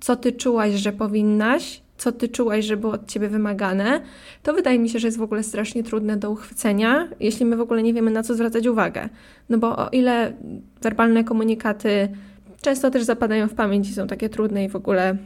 [0.00, 4.00] co ty czułaś, że powinnaś, co ty czułaś, że było od ciebie wymagane,
[4.42, 7.60] to wydaje mi się, że jest w ogóle strasznie trudne do uchwycenia, jeśli my w
[7.60, 9.08] ogóle nie wiemy, na co zwracać uwagę.
[9.48, 10.32] No bo o ile
[10.82, 12.08] werbalne komunikaty
[12.60, 15.16] często też zapadają w pamięć i są takie trudne i w ogóle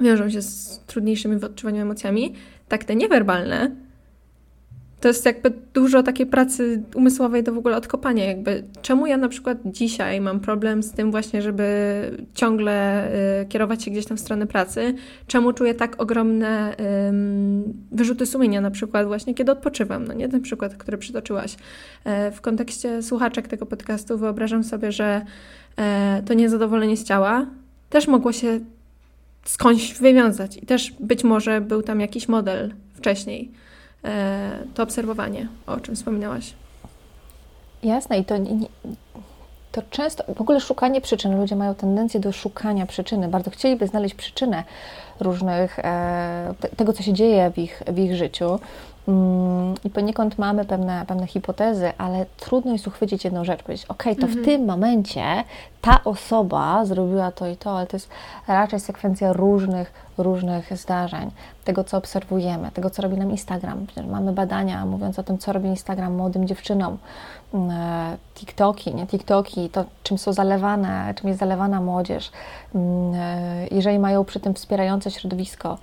[0.00, 2.34] wiążą się z trudniejszymi w odczuwaniu emocjami,
[2.68, 3.85] tak te niewerbalne
[5.06, 8.24] to jest jakby dużo takiej pracy umysłowej do w ogóle odkopania.
[8.24, 11.66] Jakby, czemu ja na przykład dzisiaj mam problem z tym właśnie, żeby
[12.34, 13.08] ciągle
[13.42, 14.94] y, kierować się gdzieś tam w stronę pracy?
[15.26, 16.76] Czemu czuję tak ogromne y,
[17.92, 20.06] wyrzuty sumienia na przykład właśnie, kiedy odpoczywam?
[20.06, 21.56] No nie ten przykład, który przytoczyłaś.
[22.04, 25.22] E, w kontekście słuchaczek tego podcastu wyobrażam sobie, że
[25.76, 27.46] e, to niezadowolenie z ciała
[27.90, 28.60] też mogło się
[29.44, 33.65] skądś wywiązać i też być może był tam jakiś model wcześniej
[34.74, 36.54] to obserwowanie, o czym wspominałaś.
[37.82, 38.34] Jasne i to,
[39.72, 44.14] to często, w ogóle szukanie przyczyn, ludzie mają tendencję do szukania przyczyny, bardzo chcieliby znaleźć
[44.14, 44.64] przyczynę
[45.20, 48.58] różnych, e, tego, co się dzieje w ich, w ich życiu.
[49.08, 54.02] Mm, I poniekąd mamy pewne, pewne hipotezy, ale trudno jest uchwycić jedną rzecz, powiedzieć, ok,
[54.02, 54.32] to mhm.
[54.32, 55.24] w tym momencie
[55.80, 58.08] ta osoba zrobiła to i to, ale to jest
[58.48, 61.30] raczej sekwencja różnych, różnych zdarzeń,
[61.64, 63.86] tego, co obserwujemy, tego, co robi nam Instagram.
[64.10, 66.98] Mamy badania mówiące o tym, co robi Instagram młodym dziewczynom,
[67.54, 72.30] mm, e, TikToki, nie TikToki, to czym są zalewane, czym jest zalewana młodzież.
[72.74, 75.78] Mm, e, jeżeli mają przy tym wspierające środowisko,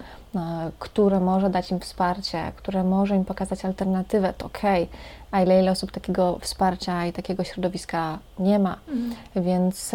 [0.80, 4.62] które może dać im wsparcie, które może im pokazać alternatywę, to ok,
[5.32, 8.78] a ile, ile osób takiego wsparcia i takiego środowiska nie ma.
[8.88, 9.15] Mhm.
[9.36, 9.91] Więc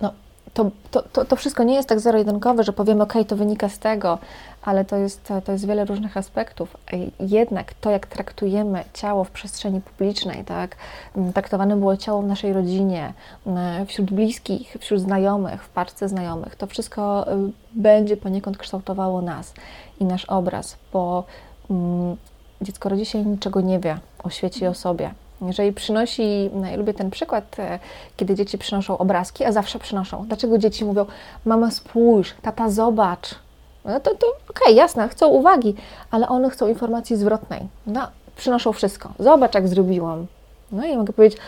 [0.00, 0.12] no,
[0.54, 3.78] to, to, to, to, wszystko nie jest tak zero-jedynkowe, że powiemy, ok, to wynika z
[3.78, 4.18] tego,
[4.66, 6.76] ale to jest, to jest wiele różnych aspektów.
[7.20, 10.76] Jednak to, jak traktujemy ciało w przestrzeni publicznej, tak,
[11.16, 13.12] mm, traktowane było ciało w naszej rodzinie,
[13.46, 19.54] mm, wśród bliskich, wśród znajomych, w parce znajomych, to wszystko y, będzie poniekąd kształtowało nas
[20.00, 21.24] i nasz obraz, bo
[21.70, 22.16] mm,
[22.60, 25.10] dziecko rodzi się niczego nie wie o świecie i o sobie.
[25.42, 27.78] Jeżeli przynosi, no ja lubię ten przykład, e,
[28.16, 30.24] kiedy dzieci przynoszą obrazki, a zawsze przynoszą.
[30.26, 31.06] Dlaczego dzieci mówią,
[31.44, 33.45] mama spójrz, tata zobacz.
[33.86, 35.74] No to, to okej, okay, jasne, chcą uwagi,
[36.10, 37.68] ale one chcą informacji zwrotnej.
[37.86, 39.12] No, przynoszą wszystko.
[39.18, 40.26] Zobacz, jak zrobiłam.
[40.72, 41.40] No i mogę powiedzieć,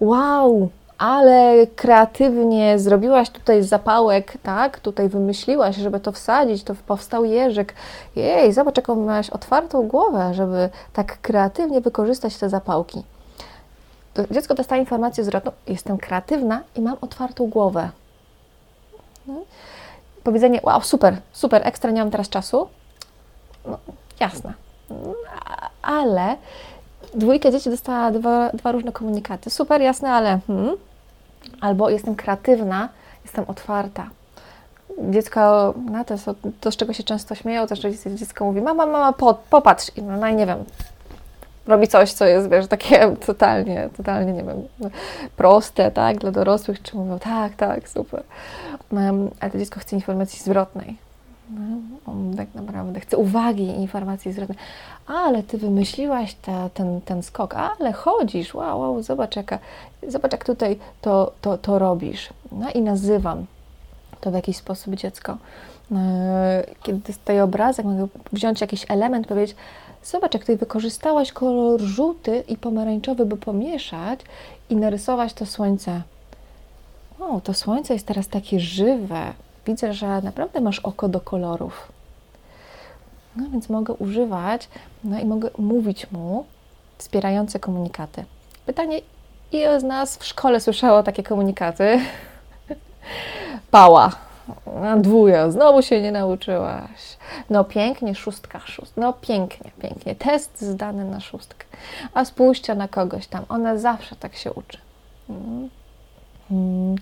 [0.00, 4.80] wow, ale kreatywnie zrobiłaś tutaj zapałek, tak?
[4.80, 7.74] Tutaj wymyśliłaś, żeby to wsadzić, to powstał jeżyk.
[8.16, 13.02] Jej, zobacz, jaką miałaś otwartą głowę, żeby tak kreatywnie wykorzystać te zapałki.
[14.14, 17.90] To dziecko dostaje informację zwrotną, jestem kreatywna i mam otwartą głowę.
[19.26, 19.34] No.
[20.24, 22.68] Powiedzenie, wow, super, super, ekstra, nie mam teraz czasu.
[23.66, 23.78] No,
[24.20, 24.52] jasne.
[25.82, 26.36] Ale
[27.14, 29.50] dwójka dzieci dostała dwa, dwa różne komunikaty.
[29.50, 30.76] Super, jasne, ale hmm,
[31.60, 32.88] albo jestem kreatywna,
[33.24, 34.10] jestem otwarta.
[34.98, 36.30] Dziecko, no to, jest
[36.60, 39.90] to, z czego się często śmieją, to, że dziecko mówi, mama, mama, po, popatrz.
[39.96, 40.64] I no, no i nie wiem,
[41.66, 44.62] robi coś, co jest, wiesz, takie totalnie, totalnie, nie wiem,
[45.36, 48.22] proste, tak, dla dorosłych, czy mówią, tak, tak, super.
[49.40, 50.96] Ale to dziecko chce informacji zwrotnej.
[52.36, 54.58] Tak naprawdę chce uwagi i informacji zwrotnej.
[55.06, 59.58] Ale ty wymyśliłaś ta, ten, ten skok, ale chodzisz, wow, wow, zobacz, jaka,
[60.08, 62.30] zobacz jak tutaj to, to, to robisz.
[62.52, 63.46] No i nazywam
[64.20, 65.36] to w jakiś sposób dziecko.
[65.92, 69.56] E, kiedy dostaję obrazek, mogę wziąć jakiś element, powiedzieć,
[70.04, 74.20] zobacz, jak tutaj wykorzystałaś kolor żółty i pomarańczowy, by pomieszać
[74.70, 76.02] i narysować to słońce.
[77.30, 79.32] O, to słońce jest teraz takie żywe,
[79.66, 81.92] widzę, że naprawdę masz oko do kolorów.
[83.36, 84.68] No więc mogę używać,
[85.04, 86.44] no i mogę mówić mu
[86.98, 88.24] wspierające komunikaty.
[88.66, 89.00] Pytanie,
[89.52, 92.00] ile z nas w szkole słyszało takie komunikaty?
[93.70, 94.12] Pała.
[94.98, 97.18] Dwuja, znowu się nie nauczyłaś.
[97.50, 99.00] No pięknie, szóstka, szóstka.
[99.00, 100.14] No pięknie, pięknie.
[100.14, 101.66] Test zdany na szóstkę.
[102.14, 103.44] A spójrzcie na kogoś tam.
[103.48, 104.78] Ona zawsze tak się uczy.
[105.26, 105.68] Hmm.
[106.48, 106.96] Hmm.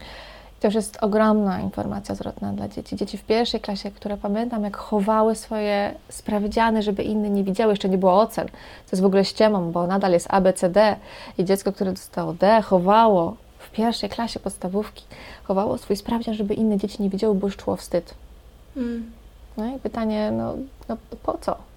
[0.60, 2.96] To już jest ogromna informacja zwrotna dla dzieci.
[2.96, 7.88] Dzieci w pierwszej klasie, które pamiętam, jak chowały swoje sprawdziany, żeby inne nie widziały, jeszcze
[7.88, 8.46] nie było ocen.
[8.46, 10.96] To jest w ogóle ściemą, bo nadal jest A, B, C, D
[11.38, 15.04] i dziecko, które dostało D, chowało w pierwszej klasie podstawówki,
[15.44, 18.14] chowało swój sprawdzian, żeby inne dzieci nie widziały, bo już czuło wstyd.
[18.76, 19.10] Mm.
[19.56, 20.54] No i pytanie, no,
[20.88, 21.69] no po co?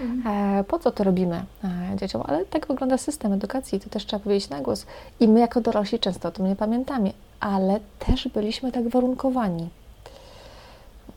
[0.00, 0.64] Mhm.
[0.64, 2.22] Po co to robimy e, dzieciom?
[2.26, 4.86] Ale tak wygląda system edukacji, to też trzeba powiedzieć na głos.
[5.20, 9.68] I my jako dorośli często o tym nie pamiętamy, ale też byliśmy tak warunkowani.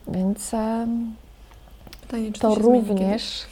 [0.07, 0.51] Więc
[2.01, 3.45] Pytanie, to również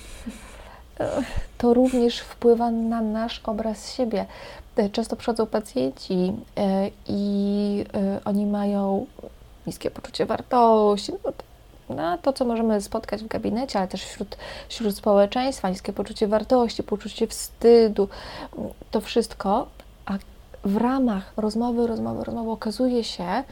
[1.00, 1.24] e,
[1.58, 4.26] to również wpływa na nasz obraz siebie.
[4.76, 6.34] E, często przychodzą pacjenci
[7.08, 7.86] i
[8.26, 9.06] oni mają
[9.68, 11.34] niskie poczucie wartości, no,
[11.90, 14.38] na to, co możemy spotkać w gabinecie, ale też wśród,
[14.70, 18.10] wśród społeczeństwa, niskie poczucie wartości, poczucie wstydu,
[18.92, 19.68] to wszystko,
[20.06, 20.14] a
[20.64, 23.44] w ramach rozmowy, rozmowy, rozmowy okazuje się,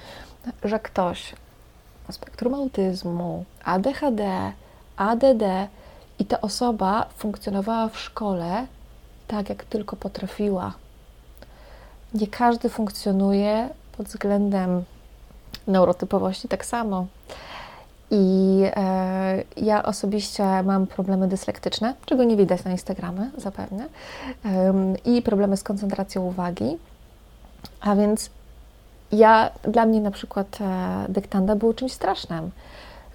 [0.64, 1.34] że ktoś
[2.12, 4.52] spektrum autyzmu, ADHD,
[4.98, 5.44] ADD
[6.20, 8.68] i ta osoba funkcjonowała w szkole
[9.28, 10.74] tak, jak tylko potrafiła.
[12.14, 14.84] Nie każdy funkcjonuje pod względem
[15.68, 17.06] neurotypowości tak samo.
[18.12, 23.86] I e, ja osobiście mam problemy dyslektyczne, czego nie widać na Instagramie zapewne,
[24.46, 24.74] e,
[25.06, 26.78] i problemy z koncentracją uwagi.
[27.82, 28.30] A więc
[29.12, 32.52] ja, dla mnie na przykład e, dyktanda było czymś strasznym.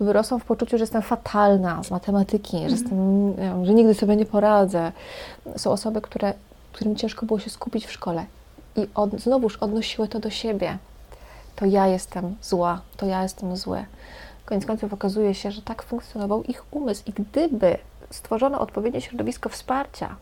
[0.01, 4.26] Wyrosłam w poczuciu, że jestem fatalna z matematyki, że, jestem, wiem, że nigdy sobie nie
[4.26, 4.93] poradzę.
[5.57, 6.34] Są osoby, które,
[6.72, 8.24] którym ciężko było się skupić w szkole
[8.76, 10.78] i od, znowuż odnosiły to do siebie.
[11.57, 13.84] To ja jestem zła, to ja jestem zły.
[14.45, 17.78] Koniec końców okazuje się, że tak funkcjonował ich umysł i gdyby
[18.11, 20.16] stworzono odpowiednie środowisko wsparcia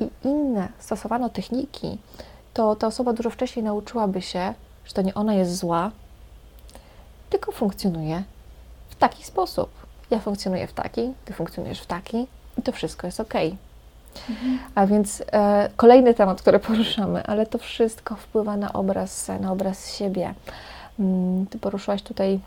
[0.00, 1.98] i inne stosowano techniki,
[2.54, 5.90] to ta osoba dużo wcześniej nauczyłaby się, że to nie ona jest zła,
[7.30, 8.22] tylko funkcjonuje
[8.90, 9.70] w taki sposób.
[10.10, 12.26] Ja funkcjonuję w taki, ty funkcjonujesz w taki
[12.58, 13.34] i to wszystko jest ok.
[14.30, 14.58] Mhm.
[14.74, 19.96] A więc e, kolejny temat, który poruszamy, ale to wszystko wpływa na obraz, na obraz
[19.96, 20.34] siebie.
[21.00, 22.40] Mm, ty poruszyłaś tutaj,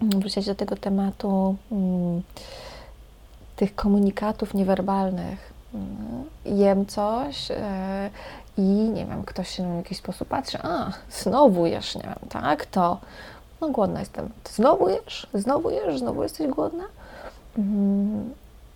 [0.00, 2.22] wrócić do tego tematu mm,
[3.56, 5.52] tych komunikatów niewerbalnych.
[5.74, 6.24] Mm,
[6.58, 8.10] jem coś, e,
[8.58, 12.28] i nie wiem, ktoś się na w jakiś sposób patrzy, a znowu jesz, nie wiem,
[12.28, 12.98] tak, to
[13.60, 14.28] no głodna jestem.
[14.50, 15.26] Znowu jesz?
[15.34, 15.98] Znowu jesz?
[15.98, 16.84] Znowu jesteś głodna?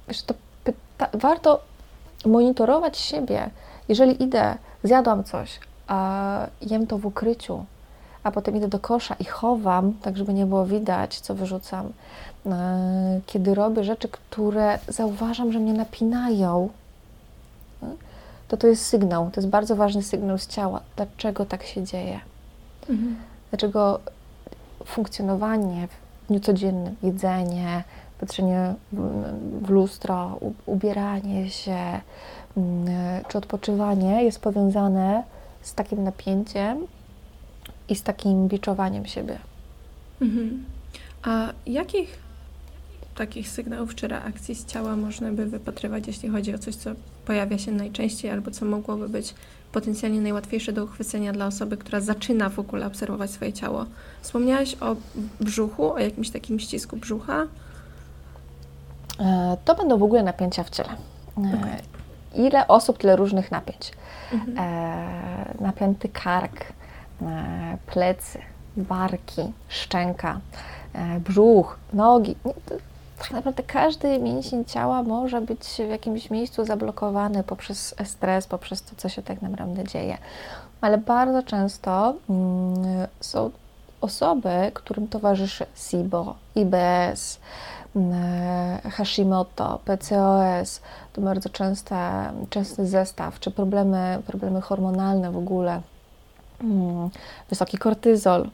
[0.09, 1.61] Wiesz, to pyta- warto
[2.27, 3.51] monitorować siebie.
[3.89, 7.65] Jeżeli idę, zjadłam coś, a jem to w ukryciu,
[8.23, 11.93] a potem idę do kosza i chowam, tak żeby nie było widać, co wyrzucam.
[12.47, 16.69] E, kiedy robię rzeczy, które zauważam, że mnie napinają,
[18.49, 22.21] to to jest sygnał, to jest bardzo ważny sygnał z ciała, dlaczego tak się dzieje.
[22.91, 23.17] Mhm.
[23.51, 24.01] Dlaczego
[24.85, 27.85] funkcjonowanie w dniu codziennym, jedzenie,
[28.21, 28.75] patrzenie
[29.63, 32.01] w lustro, ubieranie się
[32.57, 35.23] mm, czy odpoczywanie jest powiązane
[35.63, 36.87] z takim napięciem
[37.89, 39.39] i z takim biczowaniem siebie.
[40.21, 40.65] Mhm.
[41.23, 42.19] A jakich
[43.15, 46.91] takich sygnałów czy reakcji z ciała można by wypatrywać, jeśli chodzi o coś, co
[47.27, 49.35] pojawia się najczęściej albo co mogłoby być
[49.73, 53.87] potencjalnie najłatwiejsze do uchwycenia dla osoby, która zaczyna w ogóle obserwować swoje ciało?
[54.23, 54.97] Wspomniałaś o
[55.41, 57.47] brzuchu, o jakimś takim ścisku brzucha?
[59.21, 60.89] E, to będą w ogóle napięcia w ciele.
[60.89, 62.45] E, okay.
[62.47, 63.93] Ile osób, tyle różnych napięć.
[64.33, 64.59] Mhm.
[64.59, 66.65] E, napięty kark,
[67.87, 68.39] plecy,
[68.77, 70.41] barki, szczęka,
[70.93, 72.37] e, brzuch, nogi.
[73.19, 78.97] Tak naprawdę każdy mięsień ciała może być w jakimś miejscu zablokowany poprzez stres, poprzez to,
[78.97, 80.19] co się tak naprawdę dzieje.
[80.81, 83.51] Ale bardzo często mm, są
[84.01, 87.41] osoby, którym towarzyszy SIBO, IBS,
[87.97, 90.81] mm, Hashimoto, PCOS,
[91.13, 95.81] to bardzo częste, częsty zestaw, czy problemy, problemy hormonalne w ogóle,
[97.51, 98.49] wysoki kortyzol,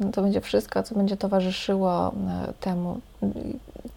[0.00, 3.00] no to będzie wszystko, co będzie towarzyszyło e, temu.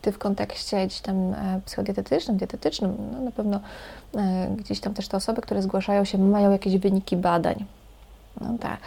[0.02, 3.60] Ty w kontekście gdzieś tam e, psychodietetycznym, dietetycznym, no na pewno
[4.16, 7.66] e, gdzieś tam też te osoby, które zgłaszają się, mają jakieś wyniki badań.
[8.42, 8.78] No tak,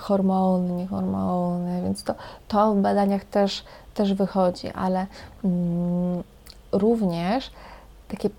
[0.00, 2.14] hormony, nie hormony, więc to,
[2.48, 3.64] to w badaniach też,
[3.94, 5.06] też wychodzi, ale
[5.44, 6.22] mm,
[6.72, 7.50] również
[8.08, 8.30] takie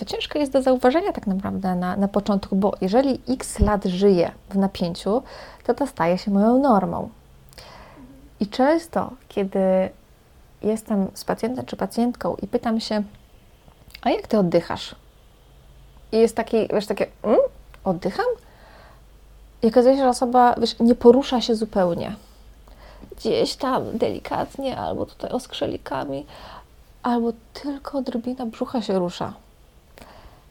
[0.00, 4.32] to ciężko jest do zauważenia tak naprawdę na, na początku, bo jeżeli x lat żyję
[4.50, 5.22] w napięciu,
[5.64, 7.08] to to staje się moją normą.
[8.40, 9.60] I często, kiedy
[10.62, 13.02] jestem z pacjentem czy pacjentką i pytam się,
[14.02, 14.94] a jak ty oddychasz?
[16.12, 17.40] I jest taki, wiesz, takie, mm,
[17.84, 18.26] oddycham?
[19.62, 22.16] I okazuje się, że osoba, wiesz, nie porusza się zupełnie.
[23.16, 26.26] Gdzieś tam delikatnie, albo tutaj oskrzelikami,
[27.02, 29.34] albo tylko odrobina brzucha się rusza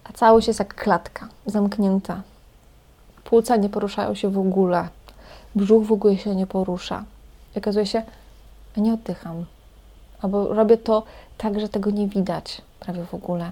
[0.10, 2.22] a całość jest jak klatka, zamknięta.
[3.24, 4.88] Płuca nie poruszają się w ogóle,
[5.55, 7.03] brzuch w ogóle się nie porusza.
[7.55, 8.03] I okazuje się,
[8.78, 9.45] nie oddycham.
[10.22, 11.03] Albo robię to
[11.38, 13.51] tak, że tego nie widać prawie w ogóle.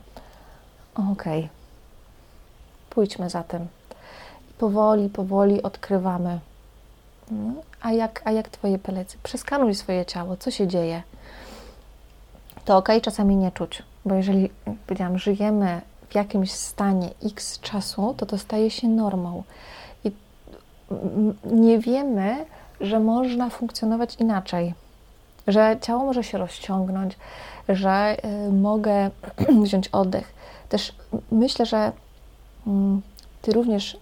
[0.95, 1.39] Okej.
[1.39, 1.49] Okay.
[2.89, 3.67] Pójdźmy za tym.
[4.51, 6.39] I powoli, powoli odkrywamy.
[7.31, 9.17] Mm, a jak, a jak Twoje plecy?
[9.23, 11.03] Przeskanuj swoje ciało, co się dzieje.
[12.65, 14.49] To ok, czasami nie czuć, bo jeżeli,
[14.87, 19.43] powiedziałam, żyjemy w jakimś stanie x czasu, to to staje się normą.
[20.03, 20.11] I
[21.45, 22.45] nie wiemy,
[22.81, 24.73] że można funkcjonować inaczej,
[25.47, 27.17] że ciało może się rozciągnąć,
[27.69, 29.11] że y, mogę
[29.63, 30.33] wziąć oddech.
[30.69, 30.95] Też
[31.31, 31.91] myślę, że
[32.67, 32.69] y,
[33.41, 33.97] ty również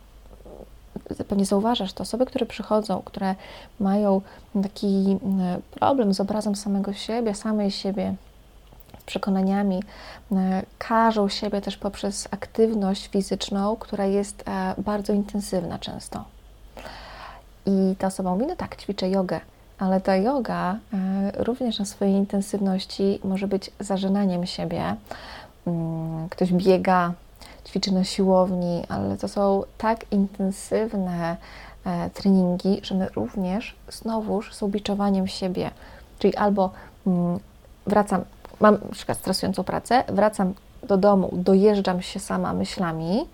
[1.28, 3.36] pewnie zauważasz to, osoby, które przychodzą, które
[3.80, 4.22] mają
[4.64, 5.18] taki
[5.72, 8.16] problem z obrazem samego siebie, samej siebie,
[9.06, 9.84] przekonaniami,
[10.78, 14.44] każą siebie też poprzez aktywność fizyczną, która jest
[14.78, 16.24] bardzo intensywna często.
[17.66, 19.40] I ta osoba mówi, no tak, ćwiczę jogę,
[19.80, 20.78] ale ta yoga
[21.34, 24.96] również na swojej intensywności może być zażynaniem siebie.
[25.68, 27.14] Mm, ktoś biega,
[27.68, 31.38] ćwiczy na siłowni, ale to są tak intensywne
[31.86, 35.72] e, treningi, że my również znowuż są biczowaniem siebie.
[36.20, 36.70] Czyli albo
[37.08, 37.40] mm,
[37.88, 38.24] wracam,
[38.60, 40.54] mam na przykład stresującą pracę, wracam
[40.84, 43.26] do domu, dojeżdżam się sama myślami,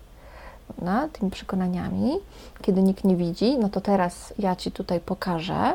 [0.78, 2.12] na tymi przekonaniami,
[2.62, 5.72] kiedy nikt nie widzi, no to teraz ja Ci tutaj pokażę.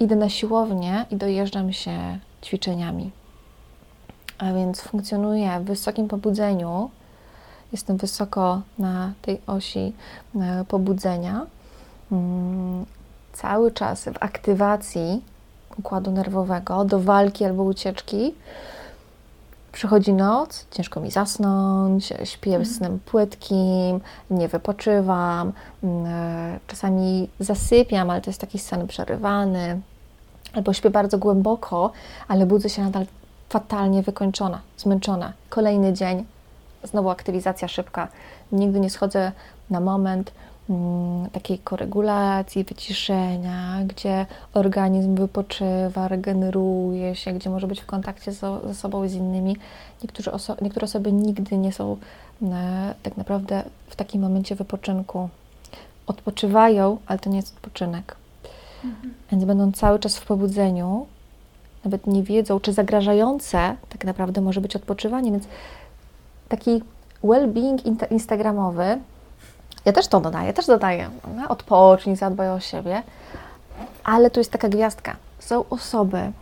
[0.00, 3.10] Idę na siłownię i dojeżdżam się ćwiczeniami.
[4.38, 6.90] A więc funkcjonuję w wysokim pobudzeniu,
[7.72, 9.92] jestem wysoko na tej osi
[10.36, 11.46] e, pobudzenia,
[12.12, 12.86] mm,
[13.32, 15.22] cały czas w aktywacji
[15.78, 18.34] układu nerwowego do walki albo ucieczki.
[19.72, 22.66] Przychodzi noc, ciężko mi zasnąć, śpię mhm.
[22.66, 24.00] snem płytkim,
[24.30, 25.52] nie wypoczywam,
[25.82, 29.80] mm, e, czasami zasypiam, ale to jest taki sen przerywany,
[30.52, 31.92] albo śpię bardzo głęboko,
[32.28, 33.06] ale budzę się nadal
[33.48, 35.32] fatalnie wykończona, zmęczona.
[35.48, 36.24] Kolejny dzień,
[36.84, 38.08] znowu aktywizacja szybka.
[38.52, 39.32] Nigdy nie schodzę
[39.70, 40.32] na moment
[41.32, 48.74] takiej koregulacji, wyciszenia, gdzie organizm wypoczywa, regeneruje się, gdzie może być w kontakcie z, ze
[48.74, 49.56] sobą i z innymi.
[50.32, 51.96] Oso niektóre osoby nigdy nie są
[52.42, 55.28] e, tak naprawdę w takim momencie wypoczynku.
[56.06, 58.16] Odpoczywają, ale to nie jest odpoczynek.
[58.84, 59.14] Mhm.
[59.32, 61.06] Więc będą cały czas w pobudzeniu,
[61.84, 65.44] nawet nie wiedzą, czy zagrażające tak naprawdę może być odpoczywanie, więc
[66.48, 66.82] taki
[67.24, 68.98] well-being instagramowy,
[69.84, 73.02] ja też to dodaję, też dodaję, no, odpocznij, zadbaj o siebie,
[74.04, 75.16] ale tu jest taka gwiazdka.
[75.38, 76.32] Są osoby,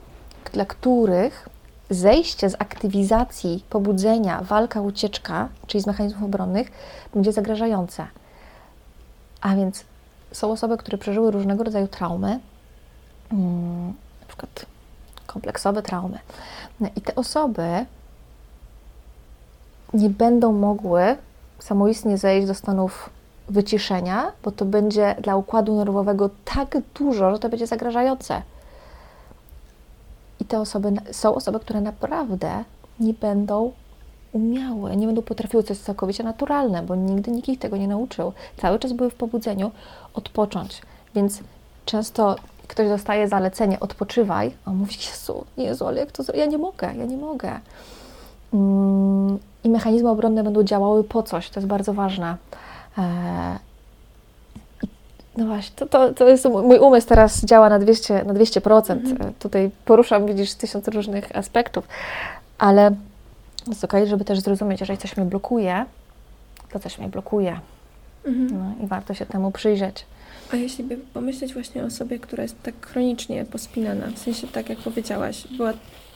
[0.53, 1.49] dla których
[1.91, 6.73] zejście z aktywizacji, pobudzenia, walka, ucieczka, czyli z mechanizmów obronnych,
[7.15, 8.07] będzie zagrażające.
[9.41, 9.85] A więc
[10.33, 12.41] są osoby, które przeżyły różnego rodzaju traumy,
[13.33, 13.87] mm,
[14.21, 14.67] na przykład
[15.27, 16.19] kompleksowe traumy.
[16.81, 17.87] No I te osoby
[19.95, 21.17] nie będą mogły
[21.59, 23.11] samoistnie zejść do stanów
[23.49, 28.43] wyciszenia, bo to będzie dla układu nerwowego tak dużo, że to będzie zagrażające.
[30.41, 32.65] I te osoby, są osoby, które naprawdę
[33.01, 33.73] nie będą
[34.33, 38.33] umiały, nie będą potrafiły, co jest całkowicie naturalne, bo nigdy nikt ich tego nie nauczył.
[38.57, 39.71] Cały czas były w pobudzeniu
[40.15, 40.83] odpocząć.
[41.15, 41.41] Więc
[41.85, 42.37] często
[42.69, 46.95] ktoś dostaje zalecenie, odpoczywaj, a on mówi, Jezu, Jezu, ale jak to Ja nie mogę,
[46.95, 47.61] ja nie mogę.
[48.55, 52.37] Mm, I mechanizmy obronne będą działały po coś, to jest bardzo ważne.
[52.99, 53.59] E,
[55.37, 58.27] no właśnie, to, to, to jest mój umysł teraz działa na 200%.
[58.27, 58.91] Na 200%.
[58.91, 59.31] Mhm.
[59.31, 61.89] E, tutaj poruszam, widzisz, tysiąc różnych aspektów,
[62.59, 62.95] ale
[63.69, 65.85] jest okej, żeby też zrozumieć, jeżeli coś mnie blokuje,
[66.73, 67.61] to coś mnie blokuje.
[68.25, 68.49] Mhm.
[68.59, 70.07] No, I warto się temu przyjrzeć.
[70.53, 74.69] A jeśli by pomyśleć właśnie o osobie, która jest tak chronicznie pospinana, w sensie tak
[74.69, 75.73] jak powiedziałaś, była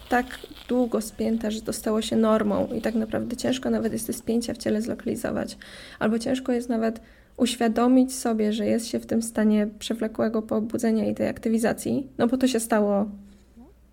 [0.09, 0.27] tak
[0.69, 4.55] długo spięta, że to stało się normą i tak naprawdę ciężko nawet jest te spięcia
[4.55, 5.59] w ciele zlokalizować,
[5.99, 7.01] albo ciężko jest nawet
[7.37, 12.37] uświadomić sobie, że jest się w tym stanie przewlekłego pobudzenia i tej aktywizacji, no bo
[12.37, 13.07] to się stało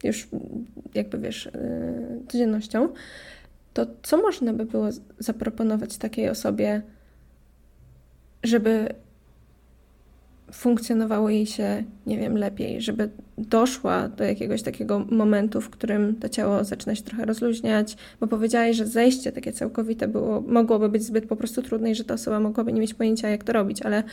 [0.04, 0.28] już
[0.94, 2.90] jakby wiesz, yy, codziennością,
[3.74, 4.88] to co można by było
[5.20, 6.82] zaproponować takiej osobie,
[8.44, 8.96] żeby
[10.54, 16.30] funkcjonowało jej się, nie wiem, lepiej, żeby doszła do jakiegoś takiego momentu, w którym to
[16.30, 21.28] ciało zaczyna się trochę rozluźniać, bo powiedziałaś, że zejście takie całkowite było, mogłoby być zbyt
[21.28, 24.04] po prostu trudne i że ta osoba mogłaby nie mieć pojęcia, jak to robić, ale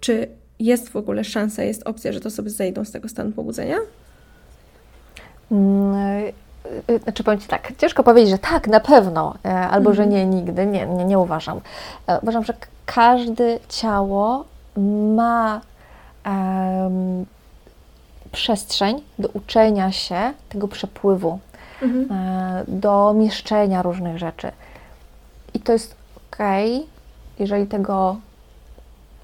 [0.00, 3.76] czy jest w ogóle szansa, jest opcja, że te osoby zejdą z tego stanu pobudzenia?
[5.52, 5.94] Mm,
[6.88, 10.02] y, y, znaczy powiem Ci tak, ciężko powiedzieć, że tak, na pewno, e, albo że
[10.02, 10.30] mhm.
[10.30, 11.60] nie, nigdy, nie, nie, nie uważam.
[12.06, 12.54] E, uważam, że
[12.86, 14.44] każde ciało
[15.14, 15.60] ma
[16.26, 17.26] um,
[18.32, 21.38] przestrzeń do uczenia się tego przepływu,
[21.82, 22.08] mhm.
[22.12, 24.52] e, do mieszczenia różnych rzeczy.
[25.54, 26.38] I to jest ok,
[27.38, 28.16] jeżeli tego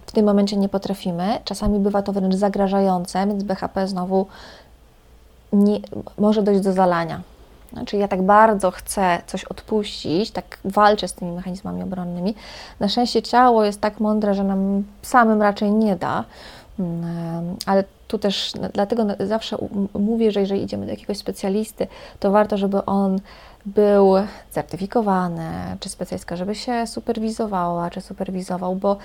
[0.07, 1.39] w tym momencie nie potrafimy.
[1.45, 4.27] Czasami bywa to wręcz zagrażające, więc BHP znowu
[5.53, 5.81] nie,
[6.19, 7.21] może dojść do zalania.
[7.75, 12.35] Znaczy, ja tak bardzo chcę coś odpuścić, tak walczę z tymi mechanizmami obronnymi.
[12.81, 16.25] Na szczęście ciało jest tak mądre, że nam samym raczej nie da.
[16.79, 19.57] Mm, ale tu też dlatego zawsze
[19.95, 21.87] mówię, że jeżeli idziemy do jakiegoś specjalisty,
[22.21, 23.21] to warto, żeby on
[23.67, 24.15] był
[24.51, 25.51] certyfikowany,
[25.81, 28.97] czy specjalistka, żeby się superwizowała, czy superwizował, bo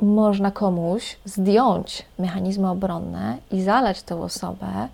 [0.00, 4.88] można komuś zdjąć mechanizmy obronne i zalać tę osobę,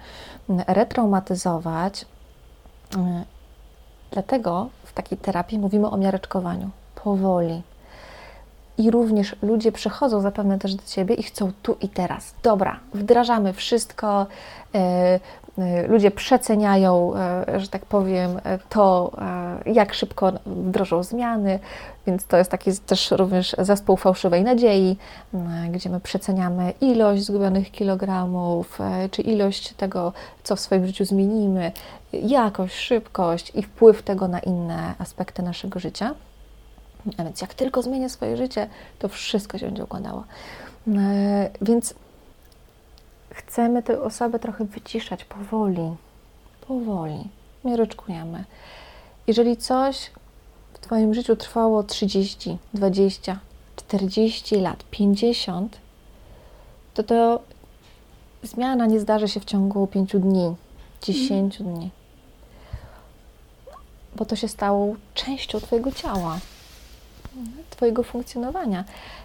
[0.66, 2.06] retraumatyzować.
[4.10, 7.62] Dlatego w takiej terapii mówimy o miareczkowaniu powoli.
[8.78, 12.34] I również ludzie przychodzą zapewne też do ciebie i chcą tu i teraz.
[12.42, 14.26] Dobra, wdrażamy wszystko.
[15.60, 19.12] E, e, ludzie przeceniają, e, że tak powiem, to,
[19.66, 21.58] jak szybko wdrożą zmiany,
[22.06, 24.96] więc to jest taki też również zespół fałszywej nadziei,
[25.70, 28.78] gdzie my przeceniamy ilość zgubionych kilogramów,
[29.10, 30.12] czy ilość tego,
[30.44, 31.72] co w swoim życiu zmienimy,
[32.12, 36.14] jakość, szybkość i wpływ tego na inne aspekty naszego życia.
[37.18, 40.24] A więc jak tylko zmienię swoje życie, to wszystko się będzie układało.
[40.88, 41.94] E, więc
[43.40, 45.96] chcemy tę osobę trochę wyciszać powoli,
[46.68, 47.28] powoli,
[47.64, 48.44] miareczkujemy.
[49.26, 50.10] Jeżeli coś
[50.74, 53.38] w Twoim życiu trwało 30, 20,
[53.76, 55.78] 40 lat, 50,
[56.94, 57.40] to to
[58.42, 60.54] zmiana nie zdarzy się w ciągu 5 dni,
[61.02, 61.74] 10 mm.
[61.74, 61.90] dni.
[64.16, 66.38] Bo to się stało częścią Twojego ciała.
[67.70, 68.84] Twojego funkcjonowania.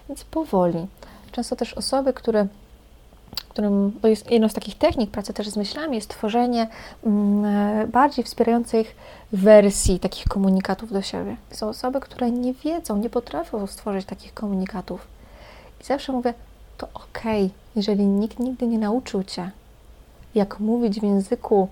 [0.09, 0.87] Więc powoli.
[1.31, 2.47] Często też osoby, które
[3.35, 6.67] którym jest jedną z takich technik pracy też z myślami, jest tworzenie
[7.05, 8.95] mm, bardziej wspierających
[9.31, 11.35] wersji takich komunikatów do siebie.
[11.51, 15.07] Są osoby, które nie wiedzą, nie potrafią stworzyć takich komunikatów.
[15.81, 16.33] I zawsze mówię,
[16.77, 17.21] to ok,
[17.75, 19.51] jeżeli nikt nigdy nie nauczył cię,
[20.35, 21.67] jak mówić w języku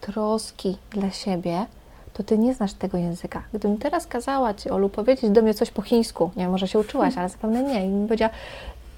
[0.00, 1.66] troski dla siebie,
[2.12, 3.42] to ty nie znasz tego języka.
[3.50, 6.78] Gdybym teraz kazała ci, Olu, powiedzieć do mnie coś po chińsku, nie wiem, może się
[6.78, 8.32] uczyłaś, ale zapewne nie, i bym powiedziała,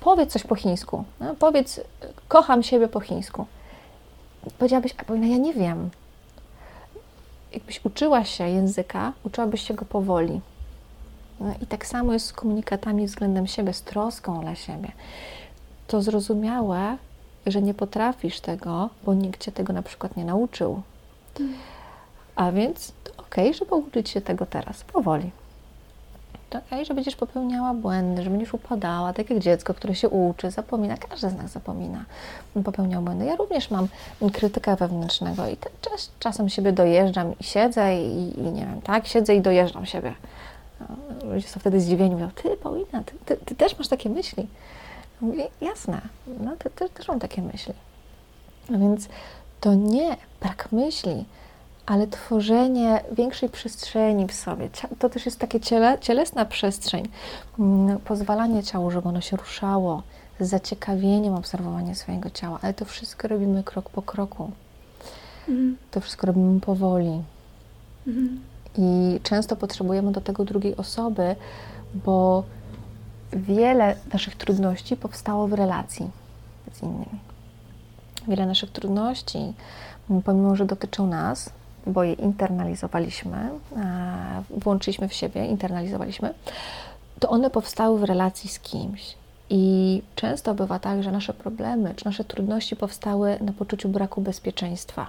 [0.09, 1.80] powiedz coś po chińsku, no, powiedz,
[2.28, 3.46] kocham siebie po chińsku.
[4.59, 5.90] Powiedziałabyś, a powinna, ja nie wiem.
[7.52, 10.40] Jakbyś uczyła się języka, uczyłabyś się go powoli.
[11.40, 14.92] No, I tak samo jest z komunikatami względem siebie, z troską dla siebie.
[15.86, 16.96] To zrozumiałe,
[17.46, 20.82] że nie potrafisz tego, bo nikt cię tego na przykład nie nauczył.
[21.38, 21.56] Hmm.
[22.36, 25.30] A więc to ok, żeby uczyć się tego teraz, powoli.
[26.51, 30.51] To ok, że będziesz popełniała błędy, że będziesz upadała, tak jak dziecko, które się uczy,
[30.51, 30.96] zapomina.
[30.96, 32.05] Każdy z nas zapomina,
[32.64, 33.24] popełniał błędy.
[33.24, 33.88] Ja również mam
[34.32, 39.34] krytykę wewnętrznego i czas, czasem siebie dojeżdżam i siedzę i, i, nie wiem, tak, siedzę
[39.34, 40.14] i dojeżdżam siebie.
[40.80, 40.86] No,
[41.32, 44.49] ludzie są wtedy zdziwieni, mówią, ty Paulina, ty, ty, ty też masz takie myśli.
[45.20, 46.01] Mówię, jasne,
[46.40, 47.74] no, ty, też mam takie myśli.
[48.74, 49.09] A więc
[49.61, 51.24] to nie brak myśli,
[51.89, 54.68] ale tworzenie większej przestrzeni w sobie.
[54.99, 57.09] To też jest takie ciele, cielesna przestrzeń,
[57.59, 60.03] mm, pozwalanie ciału, żeby ono się ruszało,
[60.41, 64.51] z zaciekawieniem obserwowanie swojego ciała, ale to wszystko robimy krok po kroku.
[65.49, 65.76] Mhm.
[65.91, 67.22] To wszystko robimy powoli.
[68.07, 68.41] Mhm.
[68.78, 71.36] I często potrzebujemy do tego drugiej osoby,
[71.95, 72.45] bo
[73.32, 76.11] wiele naszych trudności powstało w relacji
[76.72, 77.18] z innymi.
[78.28, 79.53] Wiele naszych trudności,
[80.24, 81.51] pomimo że dotyczą nas,
[81.89, 83.51] bo je internalizowaliśmy,
[84.51, 86.34] włączyliśmy w siebie, internalizowaliśmy,
[87.20, 89.14] to one powstały w relacji z kimś.
[89.51, 95.07] I często bywa tak, że nasze problemy czy nasze trudności powstały na poczuciu braku bezpieczeństwa.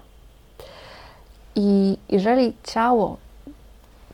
[1.56, 3.18] I jeżeli ciało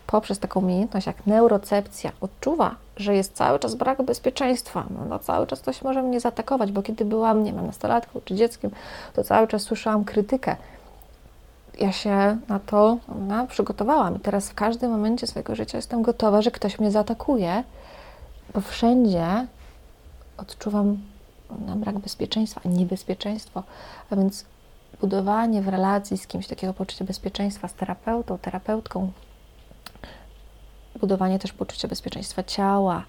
[0.07, 5.47] poprzez taką umiejętność jak neurocepcja odczuwa, że jest cały czas brak bezpieczeństwa, no, no cały
[5.47, 8.71] czas ktoś może mnie zaatakować, bo kiedy byłam, nie wiem, nastolatką czy dzieckiem,
[9.13, 10.55] to cały czas słyszałam krytykę
[11.79, 12.97] ja się na to
[13.27, 14.15] no, przygotowałam.
[14.15, 17.63] I teraz w każdym momencie swojego życia jestem gotowa, że ktoś mnie zaatakuje,
[18.53, 19.47] bo wszędzie
[20.37, 20.97] odczuwam
[21.67, 23.63] no, brak bezpieczeństwa, niebezpieczeństwo,
[24.09, 24.45] a więc
[25.01, 29.11] budowanie w relacji z kimś takiego poczucia bezpieczeństwa, z terapeutą, terapeutką,
[30.99, 33.03] budowanie też poczucia bezpieczeństwa ciała,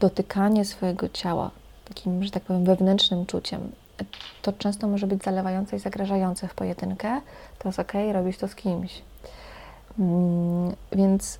[0.00, 1.50] dotykanie swojego ciała,
[1.84, 3.72] takim, że tak powiem, wewnętrznym czuciem,
[4.42, 7.20] to często może być zalewające i zagrażające w pojedynkę,
[7.58, 9.02] to jest ok, robić to z kimś.
[9.98, 11.38] Mm, więc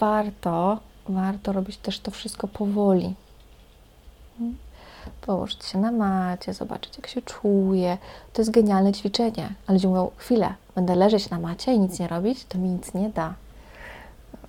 [0.00, 3.14] warto, warto robić też to wszystko powoli.
[5.20, 7.98] Położyć się na macie, zobaczyć, jak się czuje.
[8.32, 9.54] To jest genialne ćwiczenie.
[9.66, 12.94] Ale ludzie mówią, chwilę, będę leżeć na macie i nic nie robić, to mi nic
[12.94, 13.34] nie da.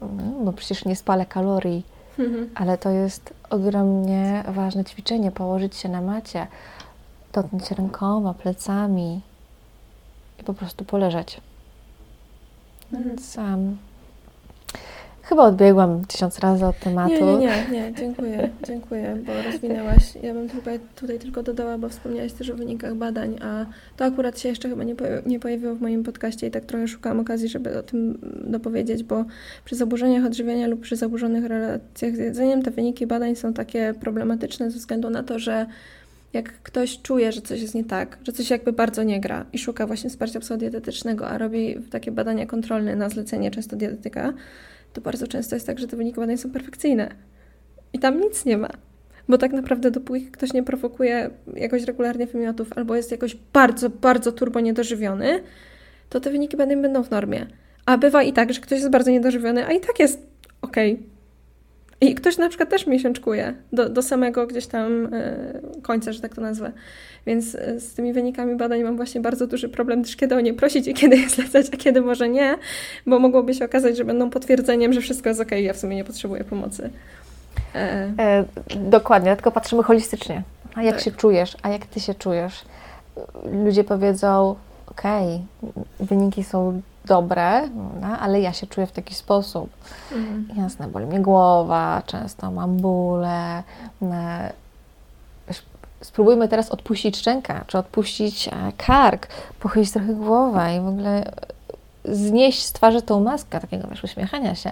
[0.01, 1.83] No, bo przecież nie spalę kalorii
[2.19, 2.49] Mhm.
[2.55, 6.47] Ale to jest ogromnie ważne ćwiczenie, położyć się na macie,
[7.33, 9.21] dotknąć rękoma, plecami
[10.39, 11.41] i po prostu poleżeć.
[12.93, 13.09] Mhm.
[13.09, 13.77] Więc um,
[15.25, 17.13] chyba odbiegłam tysiąc razy od tematu.
[17.13, 20.15] Nie, nie, nie, nie, dziękuję, dziękuję, bo rozwinęłaś.
[20.23, 23.65] Ja bym tutaj, tutaj tylko dodała, bo wspomniałaś też o wynikach badań, a
[23.97, 24.95] to akurat się jeszcze chyba nie,
[25.25, 29.25] nie pojawiło w moim podcaście i tak trochę szukałam okazji, żeby o tym dopowiedzieć, bo
[29.65, 34.71] przy zaburzeniach odżywiania lub przy zaburzonych relacjach z jedzeniem te wyniki badań są takie problematyczne
[34.71, 35.65] ze względu na to, że
[36.33, 39.57] jak ktoś czuje, że coś jest nie tak, że coś jakby bardzo nie gra i
[39.57, 44.33] szuka właśnie wsparcia psychodietetycznego, a robi takie badania kontrolne na zlecenie często dietetyka,
[44.95, 47.15] to bardzo często jest tak, że te wyniki badań są perfekcyjne.
[47.93, 48.69] I tam nic nie ma.
[49.29, 54.31] Bo tak naprawdę, dopóki ktoś nie prowokuje jakoś regularnie wymiotów albo jest jakoś bardzo, bardzo
[54.31, 55.43] turbo niedożywiony,
[56.09, 57.47] to te wyniki badań będą w normie.
[57.85, 60.27] A bywa i tak, że ktoś jest bardzo niedożywiony, a i tak jest
[60.61, 60.75] ok.
[62.01, 66.35] I ktoś na przykład też miesiączkuje do, do samego gdzieś tam y, końca, że tak
[66.35, 66.71] to nazwę.
[67.25, 70.53] Więc y, z tymi wynikami badań mam właśnie bardzo duży problem też, kiedy o nie
[70.53, 72.55] prosić i kiedy je zlecać, a kiedy może nie,
[73.07, 76.03] bo mogłoby się okazać, że będą potwierdzeniem, że wszystko jest ok, ja w sumie nie
[76.03, 76.89] potrzebuję pomocy.
[77.75, 78.11] E...
[78.19, 80.43] E, dokładnie, tylko patrzymy holistycznie.
[80.75, 81.03] A jak tak.
[81.03, 82.65] się czujesz, a jak ty się czujesz?
[83.65, 84.55] Ludzie powiedzą,
[84.87, 87.69] okej, okay, wyniki są dobre,
[88.01, 89.69] no, ale ja się czuję w taki sposób.
[90.11, 90.47] Mhm.
[90.63, 93.63] Jasne, boli mnie głowa, często mam bóle.
[94.01, 94.15] No,
[96.01, 99.27] spróbujmy teraz odpuścić szczękę, czy odpuścić e, kark,
[99.59, 101.31] pochylić trochę głowę i w ogóle
[102.05, 104.71] znieść z twarzy tą maskę takiego wiesz, uśmiechania się.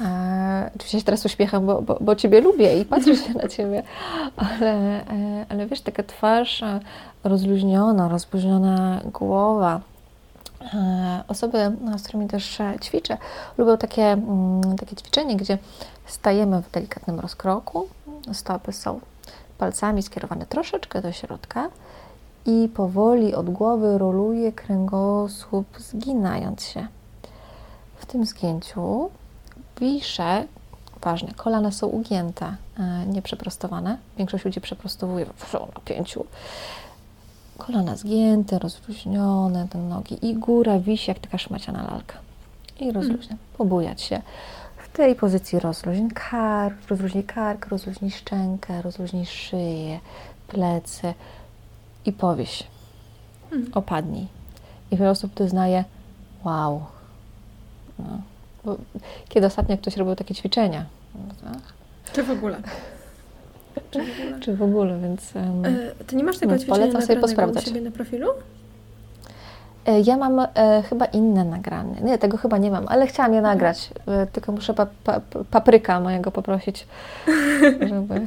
[0.00, 3.82] E, oczywiście się teraz uśmiecham, bo, bo, bo Ciebie lubię i patrzę się na Ciebie,
[4.36, 6.64] ale, e, ale wiesz, taka twarz
[7.24, 9.93] rozluźniona, rozluźniona głowa, E,
[11.28, 13.16] osoby, no, z którymi też e, ćwiczę,
[13.58, 15.58] lubią takie, mm, takie ćwiczenie, gdzie
[16.06, 17.88] stajemy w delikatnym rozkroku,
[18.32, 19.00] stopy są
[19.58, 21.68] palcami skierowane troszeczkę do środka
[22.46, 26.86] i powoli od głowy roluje kręgosłup, zginając się.
[27.96, 29.10] W tym zgięciu
[29.80, 30.44] wiszę,
[31.02, 33.98] ważne, kolana są ugięte, e, nie przeprostowane.
[34.18, 36.26] Większość ludzi przeprostowuje w napięciu
[37.58, 42.18] kolana zgięte, rozluźnione, te nogi i góra wisi jak taka szmaciana lalka.
[42.80, 43.38] I rozluźnia, mm.
[43.58, 44.22] pobujać się.
[44.76, 50.00] W tej pozycji rozluźnij kark, rozluźnij kark, rozluźnij szczękę, rozluźnij szyję,
[50.48, 51.14] plecy
[52.06, 52.62] i powieś.
[53.52, 53.66] Mm.
[53.74, 54.26] Opadnij.
[54.90, 55.84] I wiele osób doznaje
[56.44, 56.82] wow.
[57.98, 58.18] No.
[59.28, 60.84] kiedy ostatnio ktoś robił takie ćwiczenia?
[62.12, 62.62] Czy w ogóle?
[63.90, 65.34] Czy w ogóle, Czy w ogóle więc...
[65.34, 65.62] Um,
[66.06, 67.64] Ty nie masz tego ćwiczenia sobie posprawdzać.
[67.64, 68.28] u siebie na profilu?
[69.86, 72.00] E, ja mam e, chyba inne nagrane.
[72.00, 73.90] Nie, tego chyba nie mam, ale chciałam je nagrać.
[74.06, 75.20] E, tylko muszę pa, pa,
[75.50, 76.86] papryka mojego poprosić,
[77.90, 78.26] żeby,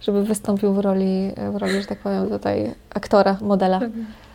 [0.00, 3.80] żeby wystąpił w roli, w roli, że tak powiem, tutaj aktora, modela.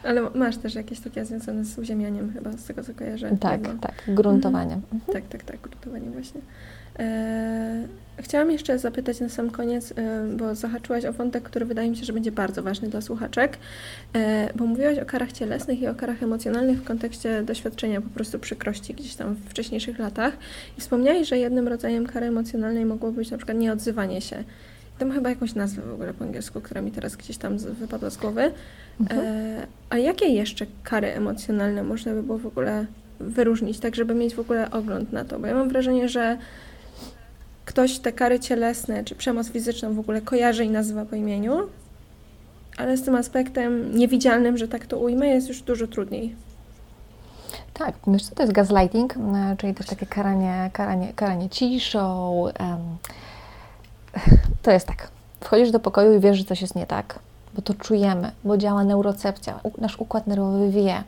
[0.04, 3.38] Ale masz też jakieś takie związane z uziemianiem chyba, z tego co kojarzę.
[3.40, 4.82] Tak, tak, gruntowaniem.
[4.94, 5.14] Mhm.
[5.14, 6.42] Tak, tak, tak, gruntowaniem właśnie.
[7.02, 7.88] E,
[8.18, 12.06] chciałam jeszcze zapytać na sam koniec, e, bo zahaczyłaś o wątek, który wydaje mi się,
[12.06, 13.58] że będzie bardzo ważny dla słuchaczek,
[14.16, 18.40] e, bo mówiłaś o karach cielesnych i o karach emocjonalnych w kontekście doświadczenia po prostu
[18.40, 20.34] przykrości gdzieś tam w wcześniejszych latach.
[20.78, 24.44] I wspomniałeś, że jednym rodzajem kary emocjonalnej mogło być na przykład nieodzywanie się.
[25.00, 28.18] Tam chyba jakąś nazwę w ogóle po angielsku, która mi teraz gdzieś tam wypadła z
[28.18, 28.52] głowy.
[29.00, 29.22] Mhm.
[29.90, 32.86] A jakie jeszcze kary emocjonalne można by było w ogóle
[33.20, 35.40] wyróżnić, tak żeby mieć w ogóle ogląd na to?
[35.40, 36.38] Bo ja mam wrażenie, że
[37.66, 41.58] ktoś te kary cielesne czy przemoc fizyczną w ogóle kojarzy i nazywa po imieniu,
[42.78, 46.36] ale z tym aspektem niewidzialnym, że tak to ujmę, jest już dużo trudniej.
[47.74, 52.46] Tak, wiesz co to jest gaslighting, e, czyli też takie karanie, karanie, karanie ciszą.
[54.62, 55.10] To jest tak,
[55.42, 57.20] wchodzisz do pokoju i wiesz, że coś jest nie tak,
[57.54, 61.04] bo to czujemy, bo działa neurocepcja, nasz układ nerwowy wie.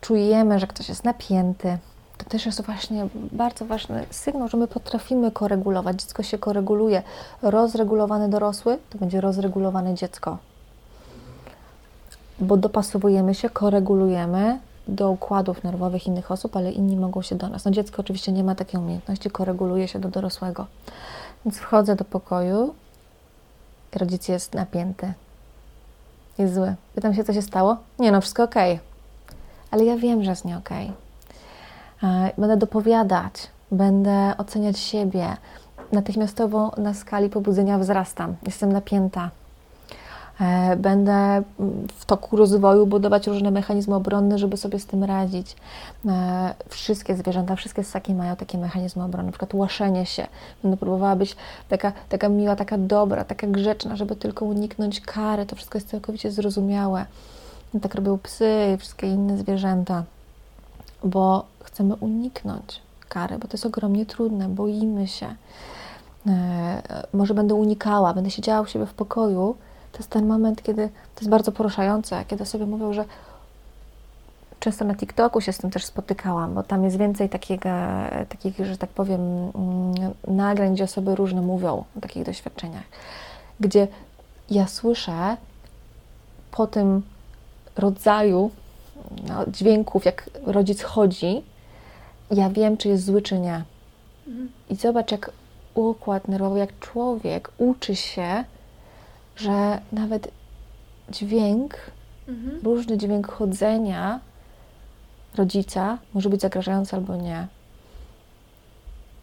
[0.00, 1.78] Czujemy, że ktoś jest napięty,
[2.24, 6.02] to też jest właśnie bardzo ważny sygnał, że my potrafimy koregulować.
[6.02, 7.02] Dziecko się koreguluje.
[7.42, 10.38] Rozregulowany dorosły to będzie rozregulowane dziecko.
[12.40, 14.58] Bo dopasowujemy się, koregulujemy
[14.88, 17.64] do układów nerwowych innych osób, ale inni mogą się do nas.
[17.64, 20.66] No dziecko oczywiście nie ma takiej umiejętności, koreguluje się do dorosłego.
[21.44, 22.74] Więc wchodzę do pokoju,
[23.94, 25.12] rodzic jest napięty,
[26.38, 26.74] jest zły.
[26.94, 27.76] Pytam się, co się stało?
[27.98, 28.54] Nie no, wszystko ok.
[29.70, 30.84] Ale ja wiem, że jest nie okej.
[30.84, 31.01] Okay
[32.38, 33.32] będę dopowiadać,
[33.70, 35.36] będę oceniać siebie.
[35.92, 39.30] Natychmiastowo na skali pobudzenia wzrastam, jestem napięta.
[40.40, 41.42] E, będę
[41.98, 45.56] w toku rozwoju budować różne mechanizmy obronne, żeby sobie z tym radzić.
[46.06, 50.26] E, wszystkie zwierzęta, wszystkie ssaki mają takie mechanizmy obronne, na przykład łaszenie się.
[50.62, 51.36] Będę próbowała być
[51.68, 55.46] taka, taka miła, taka dobra, taka grzeczna, żeby tylko uniknąć kary.
[55.46, 57.06] To wszystko jest całkowicie zrozumiałe.
[57.82, 60.04] Tak robią psy i wszystkie inne zwierzęta
[61.04, 65.34] bo chcemy uniknąć kary, bo to jest ogromnie trudne, boimy się.
[66.26, 69.56] E, może będę unikała, będę siedziała u siebie w pokoju.
[69.92, 73.04] To jest ten moment, kiedy to jest bardzo poruszające, kiedy sobie mówią, że
[74.60, 77.68] często na TikToku się z tym też spotykałam, bo tam jest więcej takiego,
[78.28, 82.84] takich, że tak powiem, mm, nagrań, gdzie osoby różne mówią o takich doświadczeniach,
[83.60, 83.88] gdzie
[84.50, 85.36] ja słyszę
[86.50, 87.02] po tym
[87.76, 88.50] rodzaju
[89.28, 91.42] no, dźwięków, jak rodzic chodzi,
[92.30, 93.64] ja wiem, czy jest zły, czy nie.
[94.70, 95.30] I zobacz, jak
[95.74, 98.44] układ nerwowy, jak człowiek uczy się,
[99.36, 100.30] że nawet
[101.08, 101.76] dźwięk,
[102.28, 102.60] mhm.
[102.62, 104.20] różny dźwięk chodzenia
[105.36, 107.46] rodzica może być zagrażający albo nie.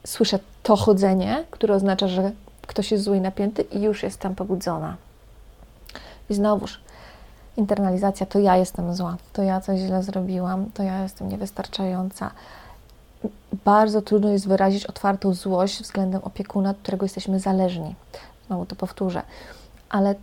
[0.08, 2.32] Słyszę to chodzenie, które oznacza, że
[2.68, 4.98] ktoś jest zły i napięty i już jestem pobudzona.
[6.30, 6.82] I znowuż,
[7.60, 12.32] internalizacja to ja jestem zła, to ja coś źle zrobiłam, to ja jestem niewystarczająca.
[13.66, 17.96] Bardzo trudno jest wyrazić otwartą złość względem opiekuna, od którego jesteśmy zależni.
[18.48, 19.22] Znowu to powtórzę.
[19.90, 20.16] Ale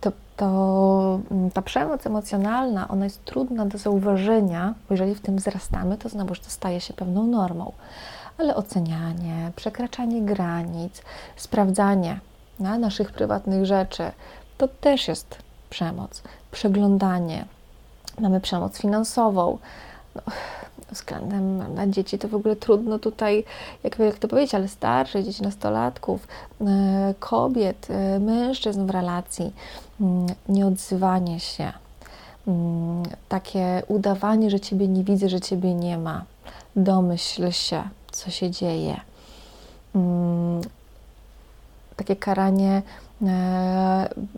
[0.00, 5.36] to, to, mm, ta przemoc emocjonalna, ona jest trudna do zauważenia, bo jeżeli w tym
[5.36, 7.72] wzrastamy, to znowuż to staje się pewną normą.
[8.38, 11.02] Ale ocenianie, przekraczanie granic,
[11.36, 12.20] sprawdzanie
[12.60, 14.10] na naszych prywatnych rzeczy,
[14.58, 15.43] to też jest
[15.74, 16.22] przemoc.
[16.50, 17.44] Przeglądanie.
[18.20, 19.58] Mamy przemoc finansową.
[20.14, 20.22] No,
[20.92, 23.44] względem na dzieci to w ogóle trudno tutaj,
[23.84, 26.28] jak, jak to powiedzieć, ale starszych, dzieci nastolatków,
[26.60, 29.52] e, kobiet, e, mężczyzn w relacji,
[30.00, 31.72] mm, nieodzywanie się,
[32.46, 36.24] mm, takie udawanie, że Ciebie nie widzę, że Ciebie nie ma,
[36.76, 39.00] domyśl się, co się dzieje.
[39.94, 40.60] Mm,
[41.96, 42.82] takie karanie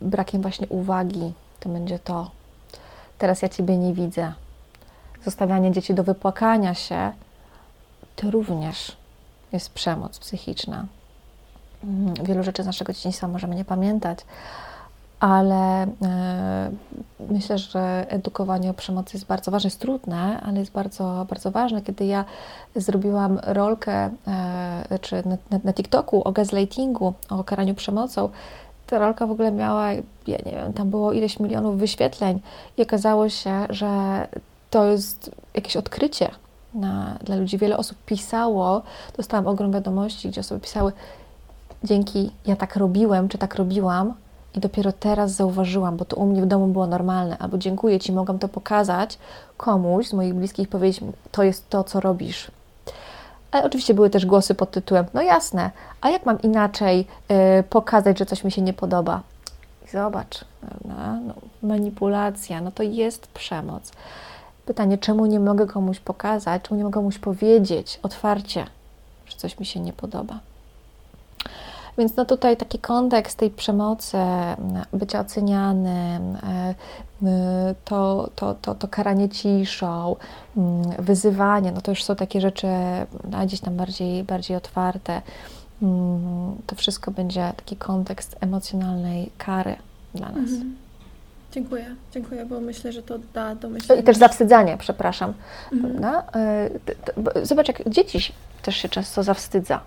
[0.01, 2.31] brakiem właśnie uwagi, to będzie to.
[3.19, 4.33] Teraz ja Ciebie nie widzę
[5.27, 7.13] zostawianie dzieci do wypłakania się,
[8.17, 8.97] to również
[9.53, 10.85] jest przemoc psychiczna.
[11.85, 14.19] Mm, wielu rzeczy z naszego dzieciństwa możemy nie pamiętać,
[15.21, 16.71] ale e,
[17.31, 21.83] myślę, że edukowanie o przemocy jest bardzo ważne, jest trudne, ale jest bardzo, bardzo ważne.
[21.83, 22.25] Kiedy ja
[22.77, 28.29] zrobiłam rolkę e, czy na, na, na TikToku o gaslightingu, o karaniu przemocą,
[28.87, 29.93] ta rolka w ogóle miała,
[30.27, 32.41] ja nie wiem, tam było ileś milionów wyświetleń
[32.77, 34.27] i okazało się, że
[34.71, 36.31] to jest jakieś odkrycie
[36.75, 37.59] na, dla ludzi.
[37.59, 38.83] Wiele osób pisało,
[39.17, 40.93] dostałam ogrom wiadomości, gdzie osoby pisały,
[41.85, 44.15] dzięki ja tak robiłem, czy tak robiłam,
[44.57, 48.13] i dopiero teraz zauważyłam, bo to u mnie w domu było normalne, albo dziękuję Ci,
[48.13, 49.19] mogłam to pokazać
[49.57, 51.01] komuś z moich bliskich, powiedzieć,
[51.33, 52.51] to jest to, co robisz.
[53.57, 57.07] Ale oczywiście były też głosy pod tytułem, no jasne, a jak mam inaczej
[57.61, 59.21] y, pokazać, że coś mi się nie podoba?
[59.87, 60.45] I zobacz,
[60.85, 60.97] no,
[61.27, 63.93] no, manipulacja, no to jest przemoc.
[64.67, 68.67] Pytanie, czemu nie mogę komuś pokazać, czemu nie mogę komuś powiedzieć otwarcie,
[69.27, 70.39] że coś mi się nie podoba.
[71.99, 74.17] Więc no tutaj taki kontekst tej przemocy,
[74.93, 76.75] bycia ocenianym, e,
[77.85, 80.17] to, to, to, to karanie ciszą,
[80.99, 82.67] wyzywanie, no to już są takie rzeczy
[83.31, 85.23] no, gdzieś tam bardziej, bardziej otwarte.
[86.67, 89.77] To wszystko będzie taki kontekst emocjonalnej kary
[90.15, 90.51] dla nas.
[90.51, 90.77] Mhm.
[91.53, 94.03] Dziękuję, dziękuję, bo myślę, że to da do myślenia.
[94.03, 95.35] I też zawstydzanie, przepraszam.
[95.73, 96.05] Mhm.
[96.35, 98.33] E, zobacz, jak dzieci
[98.63, 99.81] też się często zawstydza.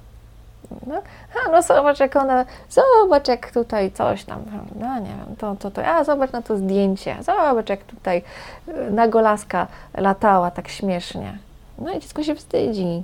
[0.88, 1.02] No,
[1.46, 4.44] a no zobacz, jak ona, zobacz, jak tutaj coś tam,
[4.80, 8.24] no nie wiem, to, to, to, a zobacz na to zdjęcie, zobacz, jak tutaj
[8.68, 9.68] e, nagolaska
[9.98, 11.38] latała tak śmiesznie.
[11.78, 13.04] No i dziecko się wstydzi.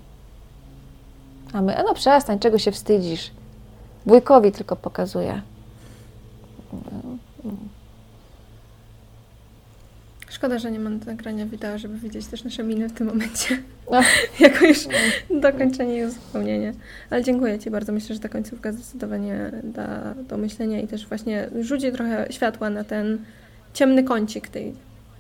[1.54, 3.32] A my, a no przestań, czego się wstydzisz?
[4.06, 5.42] Wujkowi tylko pokazuje.
[10.46, 13.58] Szkoda, że nie mam nagrania wideo, żeby widzieć też nasze miny w tym momencie.
[13.92, 14.02] No.
[14.48, 14.78] jako już
[15.42, 16.74] dokończenie i uzupełnienie.
[17.10, 17.92] Ale dziękuję Ci bardzo.
[17.92, 22.84] Myślę, że ta końcówka zdecydowanie da do myślenia i też właśnie rzuci trochę światła na
[22.84, 23.18] ten
[23.74, 24.74] ciemny kącik tej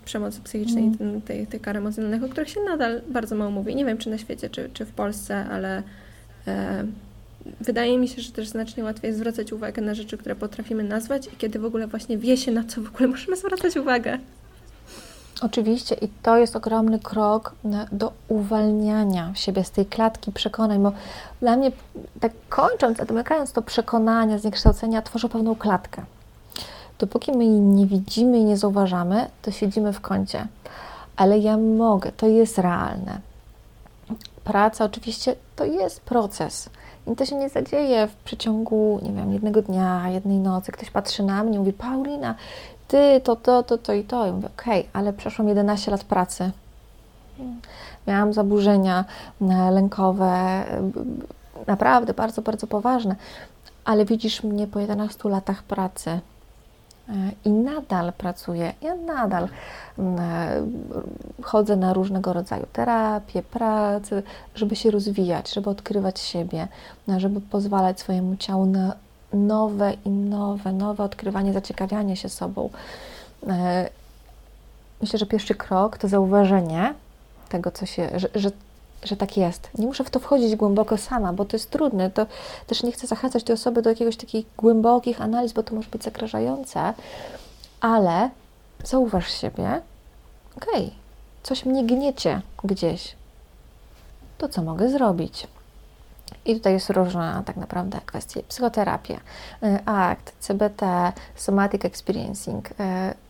[0.06, 0.98] przemocy psychicznej, mm.
[0.98, 3.76] ten, tej, tej kary emocjonalnych, o których się nadal bardzo mało mówi.
[3.76, 5.84] Nie wiem, czy na świecie, czy, czy w Polsce, ale
[6.48, 6.86] e,
[7.62, 11.28] wydaje mi się, że też znacznie łatwiej jest zwracać uwagę na rzeczy, które potrafimy nazwać
[11.28, 14.20] i kiedy w ogóle właśnie wie się, na co w ogóle możemy zwracać uwagę.
[15.42, 17.56] Oczywiście i to jest ogromny krok
[17.92, 20.92] do uwalniania siebie z tej klatki przekonań, bo
[21.40, 21.72] dla mnie,
[22.20, 26.04] tak kończąc, a domykając to przekonania, zniekształcenia, tworzą pewną klatkę.
[27.00, 30.48] Dopóki my jej nie widzimy i nie zauważamy, to siedzimy w kącie.
[31.16, 33.20] Ale ja mogę, to jest realne.
[34.44, 36.70] Praca oczywiście to jest proces.
[37.08, 40.72] I to się nie zadzieje w przeciągu, nie wiem, jednego dnia, jednej nocy.
[40.72, 42.36] Ktoś patrzy na mnie i mówi, Paulina,
[42.88, 44.28] ty, to, to, to, to i to.
[44.28, 46.52] I mówię, okej, okay, ale przeszłam 11 lat pracy.
[48.08, 49.06] Miałam zaburzenia
[49.72, 50.64] lękowe,
[51.68, 53.16] naprawdę bardzo, bardzo poważne,
[53.86, 56.20] ale widzisz mnie po 11 latach pracy
[57.46, 59.48] i nadal pracuję, ja nadal
[61.42, 64.24] chodzę na różnego rodzaju terapie, prace,
[64.56, 66.68] żeby się rozwijać, żeby odkrywać siebie,
[67.18, 68.94] żeby pozwalać swojemu ciału na
[69.36, 72.70] nowe i nowe, nowe odkrywanie, zaciekawianie się sobą.
[73.48, 73.90] E,
[75.02, 76.94] myślę, że pierwszy krok to zauważenie
[77.50, 78.52] tego, co się, że, że,
[79.04, 79.70] że tak jest.
[79.78, 82.10] Nie muszę w to wchodzić głęboko sama, bo to jest trudne.
[82.10, 82.26] To
[82.68, 86.04] też nie chcę zachęcać tej osoby do jakiegoś takich głębokich analiz, bo to może być
[86.04, 86.94] zagrażające,
[87.82, 88.30] ale
[88.84, 89.82] zauważ siebie,
[90.58, 90.92] okej, okay,
[91.44, 93.16] coś mnie gniecie gdzieś.
[94.38, 95.48] To co mogę zrobić?
[96.46, 98.44] I tutaj jest różna tak naprawdę kwestie.
[98.44, 102.72] Psychoterapia, y, ACT, CBT, Somatic Experiencing.
[102.72, 102.74] Y,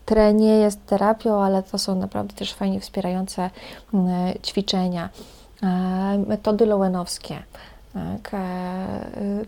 [0.05, 3.49] TRE nie jest terapią, ale to są naprawdę też fajnie wspierające
[3.93, 3.97] y,
[4.39, 5.09] ćwiczenia.
[6.28, 7.43] Metody lowenowskie.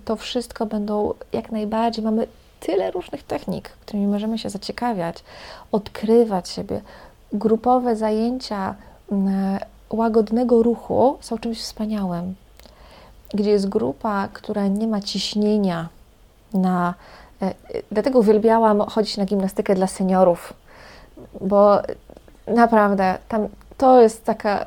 [0.05, 2.03] To wszystko będą jak najbardziej.
[2.03, 2.27] Mamy
[2.59, 5.23] tyle różnych technik, którymi możemy się zaciekawiać,
[5.71, 6.81] odkrywać siebie.
[7.33, 8.75] Grupowe zajęcia
[9.89, 12.35] łagodnego ruchu są czymś wspaniałym
[13.33, 15.87] gdzie jest grupa, która nie ma ciśnienia
[16.53, 16.93] na.
[17.41, 17.53] E,
[17.91, 20.53] dlatego uwielbiałam chodzić na gimnastykę dla seniorów,
[21.41, 21.79] bo
[22.47, 23.47] naprawdę tam
[23.77, 24.65] to jest taka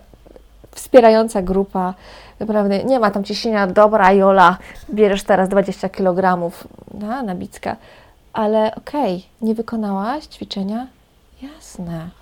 [0.70, 1.94] wspierająca grupa.
[2.40, 4.56] Naprawdę nie ma tam ciśnienia, dobra, Jola,
[4.90, 6.50] bierzesz teraz 20 kg
[6.94, 7.76] na, bicka,
[8.32, 10.86] ale okej, okay, nie wykonałaś ćwiczenia?
[11.42, 12.19] Jasne,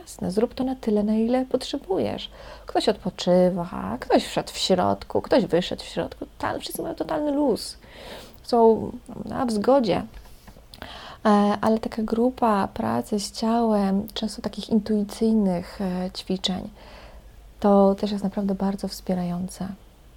[0.00, 2.30] Jasne, zrób to na tyle, na ile potrzebujesz.
[2.66, 6.26] Ktoś odpoczywa, ktoś wszedł w środku, ktoś wyszedł w środku.
[6.38, 7.78] Tal, wszyscy mają totalny luz.
[8.42, 8.90] Są
[9.24, 10.02] na w zgodzie.
[11.24, 11.28] E,
[11.60, 16.70] ale taka grupa pracy z ciałem, często takich intuicyjnych e, ćwiczeń,
[17.60, 19.68] to też jest naprawdę bardzo wspierające.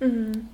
[0.02, 0.48] Mhm.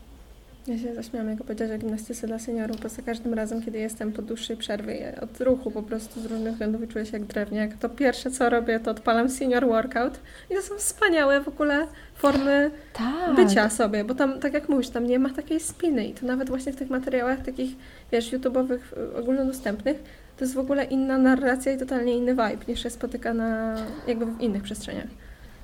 [0.68, 4.12] Ja się zaśmiałam, jak powiedziałeś o gimnastyce dla seniorów, bo za każdym razem, kiedy jestem
[4.12, 7.78] po dłuższej przerwie od ruchu po prostu z różnych względów i czuję się jak drewniak,
[7.78, 12.72] to pierwsze co robię, to odpalam senior workout i to są wspaniałe w ogóle formy
[12.94, 13.36] tak.
[13.36, 16.50] bycia sobie, bo tam, tak jak mówisz, tam nie ma takiej spiny i to nawet
[16.50, 17.76] właśnie w tych materiałach takich,
[18.12, 18.80] wiesz, YouTube'owych,
[19.20, 20.04] ogólnodostępnych,
[20.38, 23.76] to jest w ogóle inna narracja i totalnie inny vibe niż się spotyka na,
[24.08, 25.08] jakby w innych przestrzeniach.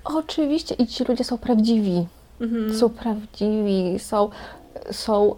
[0.04, 2.08] Oczywiście i ci ludzie są prawdziwi.
[2.42, 2.78] Mhm.
[2.78, 4.30] Są prawdziwi, są
[4.92, 5.36] są,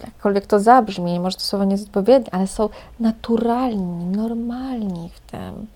[0.00, 2.68] jakkolwiek to zabrzmi, może to słowo nie jest odpowiednie, ale są
[3.00, 5.66] naturalni, normalni w tym.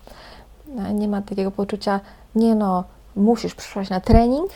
[0.67, 1.99] No, nie ma takiego poczucia,
[2.35, 2.83] nie no,
[3.15, 4.51] musisz przyjść na trening,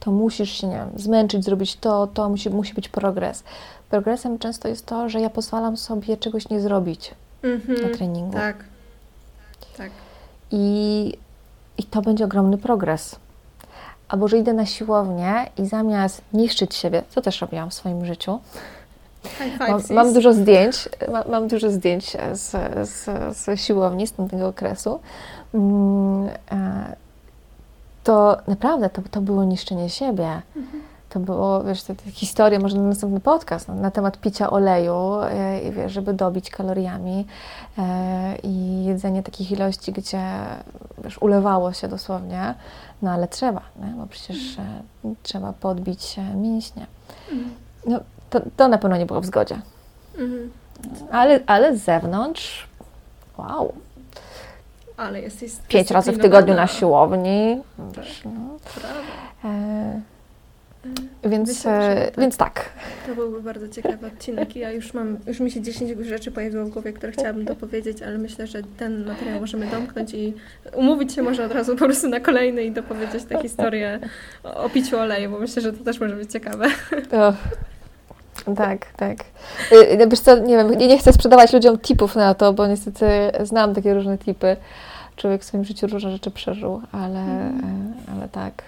[0.00, 3.44] to musisz się, nie wiem, zmęczyć, zrobić to, to musi, musi być progres.
[3.90, 8.32] Progresem często jest to, że ja pozwalam sobie czegoś nie zrobić mhm, na treningu.
[8.32, 8.64] Tak,
[9.76, 9.90] tak.
[10.50, 11.12] I,
[11.78, 13.16] I to będzie ogromny progres
[14.08, 18.40] albo że idę na siłownię i zamiast niszczyć siebie, co też robiłam w swoim życiu,
[19.58, 22.50] mam, mam, dużo zdjęć, mam, mam dużo zdjęć z,
[22.88, 23.04] z,
[23.36, 25.00] z, siłowni z tamtego okresu,
[25.54, 26.96] mm, e,
[28.04, 30.42] to naprawdę to, to było niszczenie siebie.
[30.56, 30.82] Mhm.
[31.08, 35.14] To było, wiesz, te, te historie, może na następny podcast no, na temat picia oleju,
[35.22, 37.26] e, wiesz, żeby dobić kaloriami
[37.78, 40.22] e, i jedzenie takich ilości, gdzie
[41.06, 42.54] wiesz, ulewało się dosłownie,
[43.02, 43.92] no ale trzeba, nie?
[43.96, 44.82] bo przecież e,
[45.22, 46.86] trzeba podbić mięśnie.
[47.32, 47.50] Mhm.
[47.86, 48.00] No,
[48.30, 49.60] to, to na pewno nie było w zgodzie.
[50.18, 50.50] Mhm.
[51.10, 52.68] Ale, ale z zewnątrz,
[53.38, 53.72] wow.
[54.96, 57.62] Ale jesteś Pięć razy w tygodniu na siłowni.
[57.96, 58.56] Wiesz, no.
[59.44, 60.00] E,
[61.24, 62.20] więc, Myślę, e, tak.
[62.20, 62.64] więc tak.
[63.06, 64.56] To byłby bardzo ciekawy odcinek.
[64.56, 68.18] Ja już mam, już mi się 10 rzeczy pojawiło w głowie, które chciałabym dopowiedzieć, ale
[68.18, 70.34] myślę, że ten materiał możemy domknąć i
[70.74, 74.00] umówić się może od razu po prostu na kolejny i dopowiedzieć tę historię
[74.42, 76.66] o, piciu oleju, bo myślę, że to też może być ciekawe.
[78.56, 79.18] Tak, tak.
[79.72, 82.66] Y, y, wiesz co, nie wiem, nie, nie chcę sprzedawać ludziom tipów na to, bo
[82.66, 83.06] niestety
[83.44, 84.56] znam takie różne tipy.
[85.16, 87.94] Człowiek w swoim życiu różne rzeczy przeżył, ale, mm.
[88.12, 88.62] ale tak,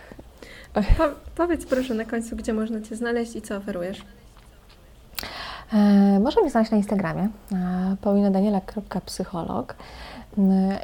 [0.98, 1.04] po,
[1.36, 4.04] powiedz proszę na końcu, gdzie można Cię znaleźć i co oferujesz.
[5.72, 9.74] E, można mnie znaleźć na Instagramie e, paulinadaniela.psycholog
[10.38, 10.42] e,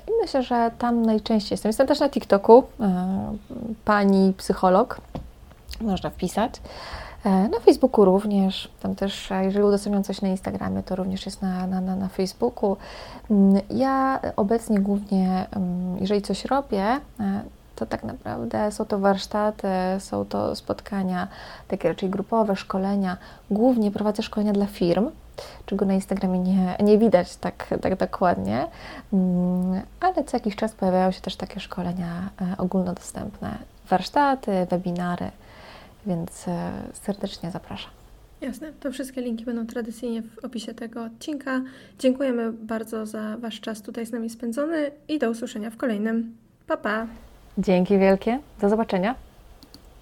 [0.08, 1.68] i myślę, że tam najczęściej jestem.
[1.68, 3.36] Jestem też na TikToku, e,
[3.84, 5.00] pani psycholog,
[5.80, 6.60] można wpisać.
[7.24, 11.66] E, na Facebooku również, tam też, jeżeli udostępniam coś na Instagramie, to również jest na,
[11.66, 12.76] na, na, na Facebooku.
[13.30, 16.84] Mm, ja obecnie głównie, mm, jeżeli coś robię,
[17.20, 17.42] e,
[17.76, 19.68] to tak naprawdę są to warsztaty,
[19.98, 21.28] są to spotkania
[21.68, 23.16] takie raczej grupowe, szkolenia.
[23.50, 25.10] Głównie prowadzę szkolenia dla firm,
[25.66, 28.66] czego na Instagramie nie, nie widać tak, tak dokładnie,
[29.12, 33.58] mm, ale co jakiś czas pojawiają się też takie szkolenia e, ogólnodostępne
[33.88, 35.30] warsztaty, webinary,
[36.06, 37.90] więc e, serdecznie zapraszam.
[38.40, 41.62] Jasne, to wszystkie linki będą tradycyjnie w opisie tego odcinka.
[41.98, 46.36] Dziękujemy bardzo za Wasz czas tutaj z nami spędzony i do usłyszenia w kolejnym.
[46.66, 47.06] Pa, pa!
[47.58, 49.14] Dzięki wielkie, do zobaczenia.